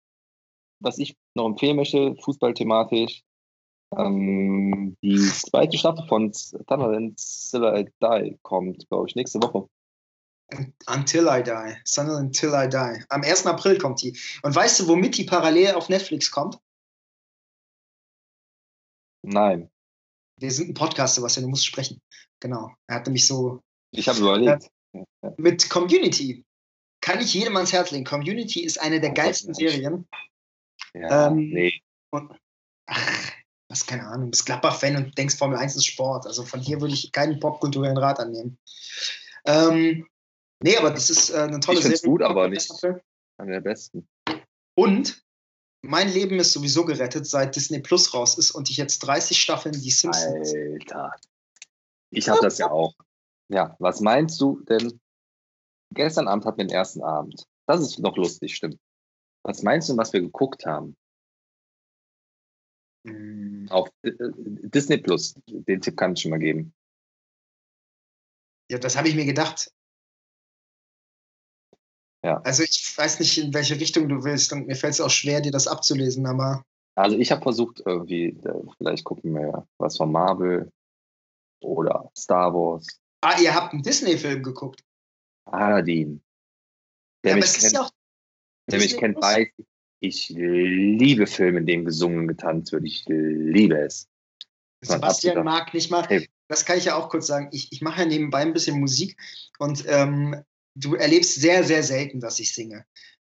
[0.80, 3.24] was ich noch empfehlen möchte, fußballthematisch,
[3.98, 9.68] ähm, die zweite Staffel von Thunder Until I Die kommt, glaube ich, nächste Woche.
[10.88, 11.78] Until I Die.
[11.86, 13.04] Thunder Until I Die.
[13.10, 13.46] Am 1.
[13.48, 14.18] April kommt die.
[14.44, 16.60] Und weißt du, womit die parallel auf Netflix kommt?
[19.24, 19.70] Nein.
[20.40, 22.02] Wir sind ein Podcast, Sebastian, du musst sprechen.
[22.40, 22.72] Genau.
[22.88, 23.62] Er hat nämlich so.
[23.92, 24.70] Ich habe überlegt.
[25.38, 26.46] Mit Community.
[27.02, 28.06] Kann ich jedem ans Herz legen.
[28.06, 30.08] Community ist eine der oh, geilsten Serien.
[30.94, 31.82] Ja, ähm, nee.
[32.12, 32.34] Und,
[32.88, 33.32] ach,
[33.70, 36.26] was, keine Ahnung, du bist Gladbach-Fan und denkst, Formel 1 ist Sport.
[36.26, 38.58] Also von hier würde ich keinen popkulturellen Rat annehmen.
[39.46, 40.08] Ähm,
[40.64, 42.00] nee, aber das ist äh, eine tolle ich Serie.
[42.04, 42.72] Gut, aber nicht
[43.38, 44.08] eine der besten.
[44.76, 45.24] Und
[45.82, 49.74] mein Leben ist sowieso gerettet, seit Disney Plus raus ist und ich jetzt 30 Staffeln
[49.80, 50.54] die Simpsons.
[50.54, 51.16] Alter.
[52.10, 52.94] Ich habe das ja auch.
[53.50, 55.00] Ja, was meinst du denn?
[55.94, 57.48] Gestern Abend hatten wir den ersten Abend.
[57.68, 58.80] Das ist noch lustig, stimmt.
[59.44, 60.96] Was meinst du, was wir geguckt haben?
[63.04, 63.68] Mhm.
[63.70, 65.36] Auf äh, Disney Plus.
[65.48, 66.74] Den Tipp kann ich schon mal geben.
[68.72, 69.72] Ja, das habe ich mir gedacht.
[72.26, 72.42] Ja.
[72.42, 75.42] Also ich weiß nicht, in welche Richtung du willst und mir fällt es auch schwer,
[75.42, 76.66] dir das abzulesen, aber.
[76.96, 80.72] Also ich habe versucht, irgendwie, äh, vielleicht gucken wir was von Marvel
[81.62, 82.88] oder Star Wars.
[83.22, 84.84] Ah, ihr habt einen Disney-Film geguckt.
[85.46, 86.20] Aladdin.
[87.24, 87.90] Der ja, mich kennt, ja
[88.72, 89.48] der mich kennt weiß,
[90.00, 92.86] ich liebe Filme, in denen gesungen und getanzt wird.
[92.86, 94.08] Ich liebe es.
[94.82, 96.08] Sebastian mag nicht mal,
[96.48, 99.16] das kann ich ja auch kurz sagen, ich, ich mache ja nebenbei ein bisschen Musik
[99.60, 100.44] und ähm,
[100.76, 102.86] du erlebst sehr, sehr selten, dass ich singe.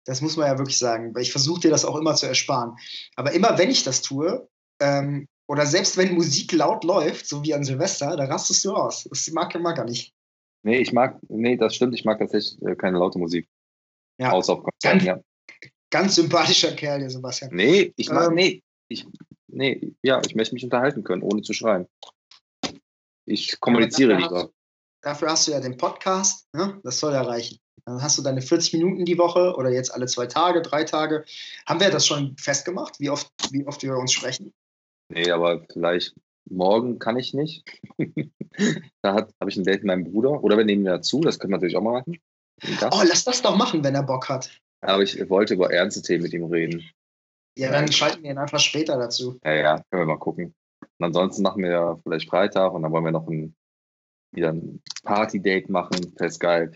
[0.04, 2.76] Das muss man ja wirklich sagen, weil ich versuche dir das auch immer zu ersparen.
[3.16, 4.48] Aber immer wenn ich das tue,
[4.80, 9.04] ähm, oder selbst wenn Musik laut läuft, so wie an Silvester, da rastest du aus.
[9.04, 10.12] Das mag ich gar nicht.
[10.62, 13.48] Nee, ich mag, nee, das stimmt, ich mag tatsächlich äh, keine laute Musik.
[14.18, 14.32] Ja.
[14.32, 15.20] Außer auf Konzerten, ja.
[15.90, 17.50] Ganz sympathischer Kerl, der Sebastian.
[17.54, 19.06] Nee, ich mag, ähm, nee, ich,
[19.46, 21.86] nee, ja, ich möchte mich unterhalten können, ohne zu schreien.
[23.24, 24.50] Ich kommuniziere lieber.
[25.02, 26.80] Dafür hast du ja den Podcast, ne?
[26.82, 27.58] das soll ja reichen.
[27.84, 31.24] Dann hast du deine 40 Minuten die Woche oder jetzt alle zwei Tage, drei Tage.
[31.66, 34.52] Haben wir das schon festgemacht, wie oft, wie oft wir uns sprechen?
[35.08, 36.14] Nee, aber vielleicht
[36.50, 37.64] morgen kann ich nicht.
[39.02, 40.42] da habe ich ein Date mit meinem Bruder.
[40.42, 42.18] Oder wir nehmen ihn dazu, das können wir natürlich auch mal machen.
[42.90, 44.50] Oh, lass das doch machen, wenn er Bock hat.
[44.80, 46.90] Aber ich wollte über ernste Themen mit ihm reden.
[47.56, 49.38] Ja, dann schalten wir ihn einfach später dazu.
[49.44, 50.54] Ja, ja, können wir mal gucken.
[50.80, 53.56] Und ansonsten machen wir ja vielleicht Freitag und dann wollen wir noch ein,
[54.32, 56.72] wieder ein Party-Date machen per Skype.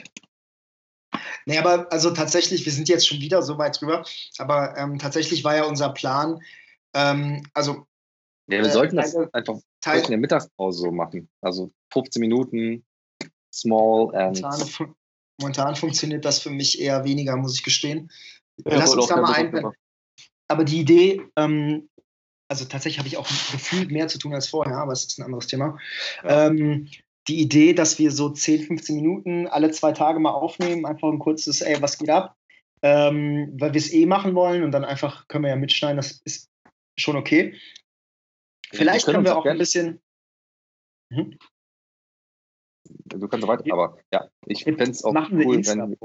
[1.45, 4.05] Nee, aber also tatsächlich, wir sind jetzt schon wieder so weit drüber,
[4.39, 6.41] aber ähm, tatsächlich war ja unser Plan,
[6.95, 7.87] ähm, also.
[8.49, 11.29] Ja, wir äh, sollten das einfach Teil, in der Mittagspause so machen.
[11.41, 12.85] Also 15 Minuten,
[13.53, 14.41] small and.
[14.41, 14.95] Momentan,
[15.41, 18.11] momentan funktioniert das für mich eher weniger, muss ich gestehen.
[18.65, 19.73] Ja, Lass uns da mal ein.
[20.49, 21.89] Aber die Idee, ähm,
[22.49, 25.25] also tatsächlich habe ich auch gefühlt mehr zu tun als vorher, aber es ist ein
[25.25, 25.79] anderes Thema.
[26.23, 26.49] Ja.
[26.49, 26.89] Ähm,
[27.29, 31.19] die Idee, dass wir so 10, 15 Minuten alle zwei Tage mal aufnehmen, einfach ein
[31.19, 32.37] kurzes, ey, was geht ab?
[32.83, 36.21] Ähm, weil wir es eh machen wollen und dann einfach können wir ja mitschneiden, das
[36.25, 36.51] ist
[36.99, 37.55] schon okay.
[38.71, 40.01] Vielleicht können, können wir auch ein bisschen.
[41.11, 41.39] Mhm.
[43.05, 45.97] Du kannst weiter, aber ja, ich fände es auch cool, wenn,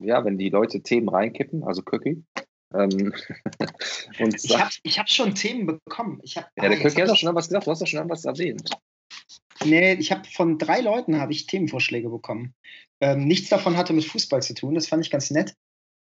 [0.00, 2.22] ja, wenn die Leute Themen reinkippen, also Cookie.
[2.74, 3.14] Ähm,
[4.18, 6.20] ich habe hab schon Themen bekommen.
[6.22, 8.24] Ich hab, ja, der Cookie hat doch schon was gesagt, du hast doch schon was
[8.24, 8.70] erwähnt.
[9.64, 12.54] Nee, ich habe von drei Leuten habe ich Themenvorschläge bekommen.
[13.00, 15.54] Ähm, nichts davon hatte mit Fußball zu tun, das fand ich ganz nett.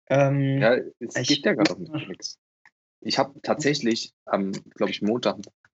[0.10, 2.38] Ähm, ja, es ich, gibt ja gar nichts.
[3.02, 5.38] Ich habe tatsächlich am, glaube ich, Montag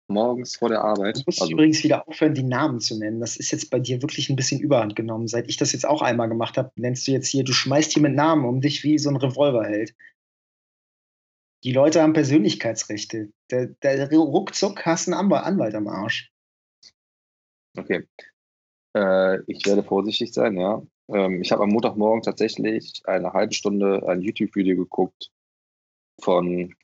[0.08, 1.16] morgens vor der Arbeit.
[1.16, 3.20] Du musst also, übrigens wieder aufhören, die Namen zu nennen.
[3.20, 5.28] Das ist jetzt bei dir wirklich ein bisschen überhand genommen.
[5.28, 8.02] Seit ich das jetzt auch einmal gemacht habe, nennst du jetzt hier, du schmeißt hier
[8.02, 9.94] mit Namen um dich wie so ein Revolver hält.
[11.64, 13.30] Die Leute haben Persönlichkeitsrechte.
[13.50, 16.30] Der, der ruckzuck hast einen Anwalt am Arsch.
[17.76, 18.06] Okay.
[18.96, 20.82] Äh, ich werde vorsichtig sein, ja.
[21.08, 25.30] Ähm, ich habe am Montagmorgen tatsächlich eine halbe Stunde ein YouTube-Video geguckt
[26.20, 26.74] von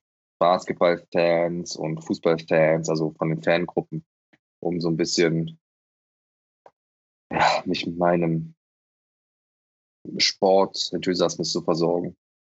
[0.40, 4.04] Basketballfans und Fußballfans, also von den Fangruppen,
[4.60, 5.58] um so ein bisschen
[7.32, 8.54] ja, mich mit meinem
[10.18, 12.16] Sport-Enthusiasmus zu versorgen.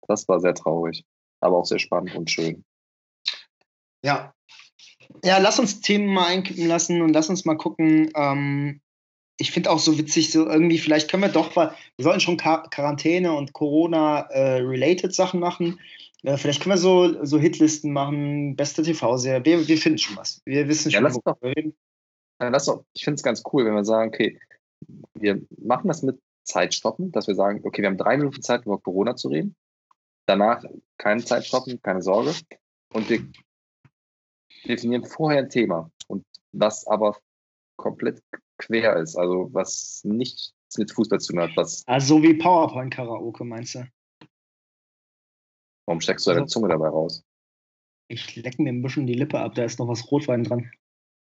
[0.07, 1.05] Das war sehr traurig,
[1.41, 2.65] aber auch sehr spannend und schön.
[4.05, 4.35] Ja.
[5.25, 8.11] Ja, lass uns Themen mal einkippen lassen und lass uns mal gucken.
[8.15, 8.81] Ähm,
[9.39, 13.33] ich finde auch so witzig, so irgendwie, vielleicht können wir doch, wir sollten schon Quarantäne
[13.33, 15.81] und Corona-related äh, Sachen machen.
[16.23, 19.45] Ja, vielleicht können wir so, so Hitlisten machen, beste TV-Serie.
[19.45, 20.43] Wir, wir finden schon was.
[20.45, 21.75] Wir wissen schon, ja, wo wir reden.
[22.41, 24.39] Ja, lass doch, ich finde es ganz cool, wenn wir sagen, okay,
[25.15, 28.79] wir machen das mit Zeitstoppen, dass wir sagen, okay, wir haben drei Minuten Zeit, über
[28.79, 29.57] Corona zu reden.
[30.27, 30.63] Danach
[30.99, 32.35] keine Zeitstoppen, keine Sorge.
[32.93, 33.27] Und wir
[34.65, 35.91] definieren vorher ein Thema.
[36.09, 37.19] Und was aber
[37.77, 38.23] komplett
[38.59, 41.57] quer ist, also was nichts mit Fußball zu tun hat.
[41.57, 43.89] Was also wie PowerPoint-Karaoke, meinst du?
[45.87, 47.25] Warum steckst du deine also, Zunge dabei raus?
[48.09, 50.71] Ich lecke mir ein bisschen die Lippe ab, da ist noch was Rotwein dran.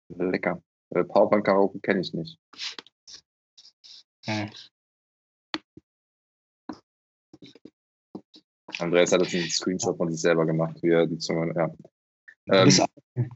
[0.08, 0.62] Lecker.
[0.90, 2.38] Äh, Powerbank Karaoke kenne ich nicht.
[4.24, 4.48] Ja.
[8.78, 11.70] Andreas hat jetzt einen Screenshot von sich selber gemacht, wie er die Zunge, ja.
[12.50, 13.30] Ähm,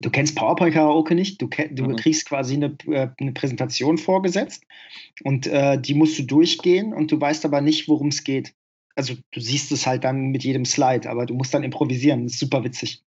[0.00, 1.40] du kennst PowerPoint-Karaoke nicht.
[1.40, 1.96] Du, du mhm.
[1.96, 4.64] kriegst quasi eine, äh, eine, Präsentation vorgesetzt
[5.22, 8.54] und äh, die musst du durchgehen und du weißt aber nicht, worum es geht
[8.96, 12.24] also du siehst es halt dann mit jedem Slide, aber du musst dann improvisieren.
[12.24, 13.02] Das ist super witzig.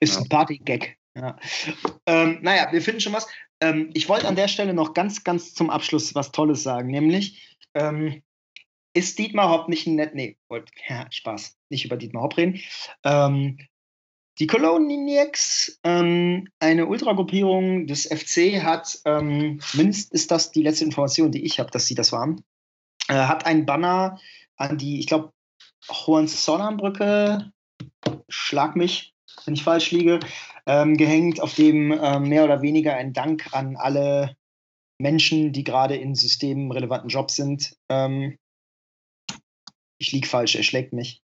[0.00, 0.22] Ist ja.
[0.22, 0.98] ein Party-Gag.
[1.14, 1.38] Ja.
[2.06, 3.26] Ähm, naja, wir finden schon was.
[3.60, 7.56] Ähm, ich wollte an der Stelle noch ganz, ganz zum Abschluss was Tolles sagen, nämlich
[7.74, 8.22] ähm,
[8.92, 10.14] ist Dietmar Hopp nicht ein nett.
[10.14, 10.36] Nee,
[10.88, 11.56] ja, Spaß.
[11.70, 12.60] Nicht über Dietmar Hopp reden.
[13.04, 13.58] Ähm,
[14.38, 21.32] die Coloniacs, ähm, eine Ultragruppierung des FC, hat, ähm, mindestens ist das die letzte Information,
[21.32, 22.42] die ich habe, dass sie das waren,
[23.08, 24.20] äh, hat ein Banner
[24.56, 25.32] an die, ich glaube,
[25.90, 27.50] Hohenzollernbrücke,
[28.28, 29.14] schlag mich,
[29.44, 30.20] wenn ich falsch liege,
[30.66, 34.36] ähm, gehängt, auf dem ähm, mehr oder weniger ein Dank an alle
[34.98, 37.76] Menschen, die gerade in systemrelevanten Jobs sind.
[37.88, 38.36] Ähm,
[39.98, 41.22] ich liege falsch, er schlägt mich.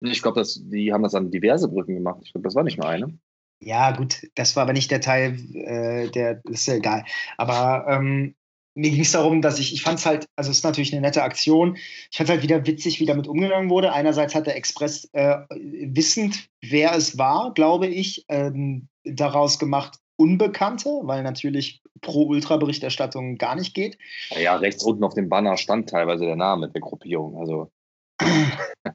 [0.00, 2.20] Ich glaube, die haben das an diverse Brücken gemacht.
[2.24, 3.18] Ich glaube, das war nicht nur eine.
[3.62, 7.04] Ja, gut, das war aber nicht der Teil, äh, der ist ja egal.
[7.36, 8.34] Aber ähm,
[8.74, 11.02] mir ging es darum, dass ich, ich fand es halt, also es ist natürlich eine
[11.02, 11.76] nette Aktion.
[12.10, 13.92] Ich fand es halt wieder witzig, wie damit umgegangen wurde.
[13.92, 20.90] Einerseits hat der Express äh, wissend, wer es war, glaube ich, ähm, daraus gemacht, Unbekannte,
[21.04, 23.98] weil natürlich Pro-Ultra-Berichterstattung gar nicht geht.
[24.38, 27.38] Ja, rechts unten auf dem Banner stand teilweise der Name der Gruppierung.
[27.38, 27.70] Also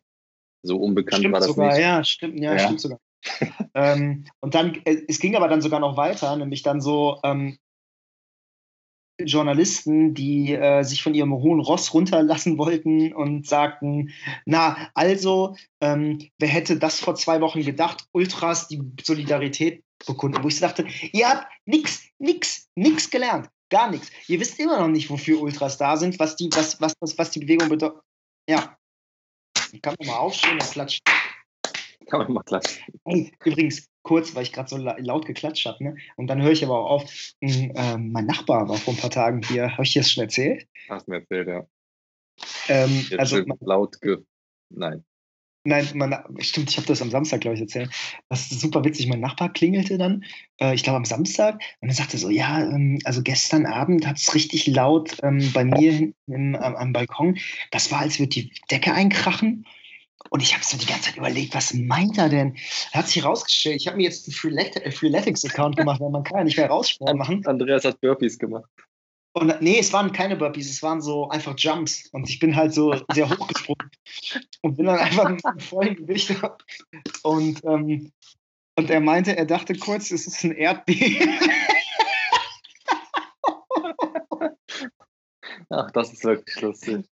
[0.66, 1.82] so unbekannt stimmt war das sogar, nicht.
[1.82, 2.60] Ja, stimmt, ja, ja.
[2.60, 3.00] stimmt sogar.
[3.74, 7.58] ähm, und dann, äh, es ging aber dann sogar noch weiter, nämlich dann so, ähm,
[9.20, 14.12] Journalisten, die äh, sich von ihrem hohen Ross runterlassen wollten und sagten,
[14.46, 20.48] na, also, ähm, wer hätte das vor zwei Wochen gedacht, Ultras die Solidarität bekunden, wo
[20.48, 24.12] ich dachte, ihr habt nix, nix, nix gelernt, gar nichts.
[24.28, 27.32] Ihr wisst immer noch nicht, wofür Ultras da sind, was die, was, was, was, was
[27.32, 28.02] die Bewegung bedeutet.
[28.50, 28.78] Ja.
[29.76, 31.02] Ich kann mal aufstehen und klatschen.
[32.08, 32.82] Kann man mal klatschen.
[33.04, 35.84] Hey, übrigens, kurz, weil ich gerade so laut geklatscht habe.
[35.84, 35.98] Ne?
[36.16, 39.42] Und dann höre ich aber auch auf, äh, mein Nachbar war vor ein paar Tagen
[39.44, 39.74] hier.
[39.74, 40.66] Habe ich dir das schon erzählt?
[40.88, 41.68] Hast du mir erzählt, ja.
[42.70, 44.20] Ähm, also laut ge.
[44.70, 45.04] Nein.
[45.68, 47.90] Nein, mein, stimmt, ich habe das am Samstag, glaube ich, erzählt.
[48.30, 49.08] Das ist super witzig.
[49.08, 50.24] Mein Nachbar klingelte dann,
[50.62, 54.18] äh, ich glaube am Samstag, und er sagte so: Ja, ähm, also gestern Abend hat
[54.18, 57.40] es richtig laut ähm, bei mir im, am, am Balkon.
[57.72, 59.66] Das war, als würde die Decke einkrachen.
[60.30, 62.56] Und ich habe so die ganze Zeit überlegt, was meint er denn?
[62.92, 66.44] Er hat sich rausgestellt, ich habe mir jetzt einen Freeletics-Account gemacht, weil man kann ja
[66.44, 67.46] nicht mehr Rausspringen machen.
[67.46, 68.70] Andreas hat Burpees gemacht.
[69.36, 72.08] Und nee, es waren keine Burpees, es waren so einfach Jumps.
[72.14, 73.92] Und ich bin halt so sehr hochgesprungen
[74.62, 76.34] und bin dann einfach mit einem vollen Gewicht.
[77.24, 78.14] Und, ähm,
[78.78, 81.38] und er meinte, er dachte kurz, es ist ein Erdbeben.
[85.70, 87.06] Ach, das ist wirklich lustig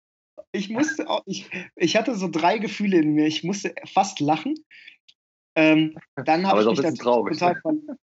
[0.52, 3.26] ich musste auch, ich, ich hatte so drei Gefühle in mir.
[3.26, 4.54] Ich musste fast lachen.
[5.60, 7.54] Ähm, dann habe ich mich dann total,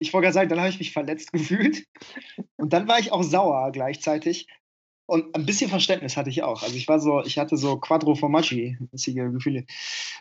[0.00, 1.84] ich wollte gerade sagen, dann habe ich mich verletzt gefühlt.
[2.56, 4.48] Und dann war ich auch sauer gleichzeitig.
[5.06, 6.62] Und ein bisschen Verständnis hatte ich auch.
[6.62, 9.66] Also ich war so, ich hatte so Quattro Formaggi-mäßige Gefühle.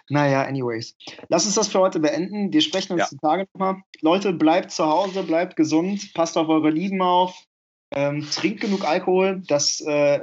[0.10, 0.96] Naja, anyways.
[1.30, 2.52] Lass uns das für heute beenden.
[2.52, 3.08] Wir sprechen uns Ja.
[3.10, 3.82] die Tage nochmal.
[4.02, 7.46] Leute, bleibt zu Hause, bleibt gesund, passt auf eure Lieben auf,
[7.96, 9.42] ähm, trinkt genug Alkohol.
[9.48, 10.20] Das äh,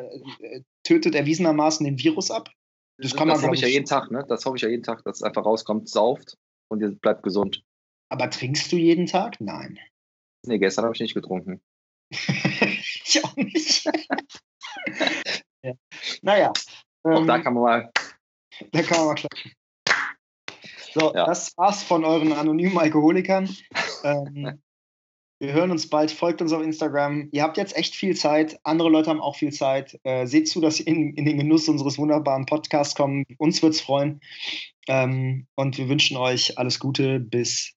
[0.84, 2.50] tötet erwiesenermaßen den Virus ab.
[2.98, 4.26] Das Das, kann man, hoffe ich ja jeden Tag, ne?
[4.28, 6.36] Das hoffe ich ja jeden Tag, dass es einfach rauskommt, sauft
[6.70, 7.62] und ihr bleibt gesund.
[8.10, 9.40] Aber trinkst du jeden Tag?
[9.40, 9.78] Nein.
[10.46, 11.60] Nee, gestern habe ich nicht getrunken.
[12.12, 13.84] ich auch nicht.
[15.62, 15.72] ja.
[16.22, 16.52] Naja.
[17.02, 17.90] Auch ähm, da kann man mal.
[18.72, 19.52] Da kann man mal klatschen.
[20.92, 21.24] So, Ja.
[21.24, 23.48] das war's von euren anonymen Alkoholikern.
[24.04, 24.60] ähm,
[25.38, 26.10] wir hören uns bald.
[26.10, 27.30] Folgt uns auf Instagram.
[27.32, 28.60] Ihr habt jetzt echt viel Zeit.
[28.62, 29.98] Andere Leute haben auch viel Zeit.
[30.02, 33.24] Äh, seht zu, dass ihr in, in den Genuss unseres wunderbaren Podcasts kommen.
[33.38, 34.20] Uns wird's freuen.
[34.88, 37.20] Ähm, und wir wünschen euch alles Gute.
[37.20, 37.74] Bis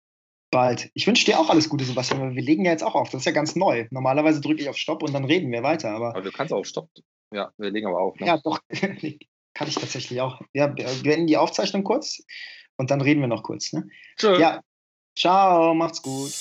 [0.51, 0.91] bald.
[0.95, 2.21] Ich wünsche dir auch alles Gute, Sebastian.
[2.21, 3.11] weil Wir legen ja jetzt auch auf.
[3.11, 3.87] Das ist ja ganz neu.
[3.91, 5.91] Normalerweise drücke ich auf Stopp und dann reden wir weiter.
[5.91, 7.03] Aber Aber du kannst auch stoppen.
[7.33, 8.19] Ja, wir legen aber auf.
[8.19, 8.27] Ne?
[8.27, 8.61] ja, doch.
[9.55, 10.41] Kann ich tatsächlich auch.
[10.53, 12.23] Ja, wir beenden die Aufzeichnung kurz
[12.77, 13.73] und dann reden wir noch kurz.
[13.73, 13.89] Ne?
[14.17, 14.39] Tschö.
[14.39, 14.63] Ja.
[15.17, 16.33] Ciao, macht's gut.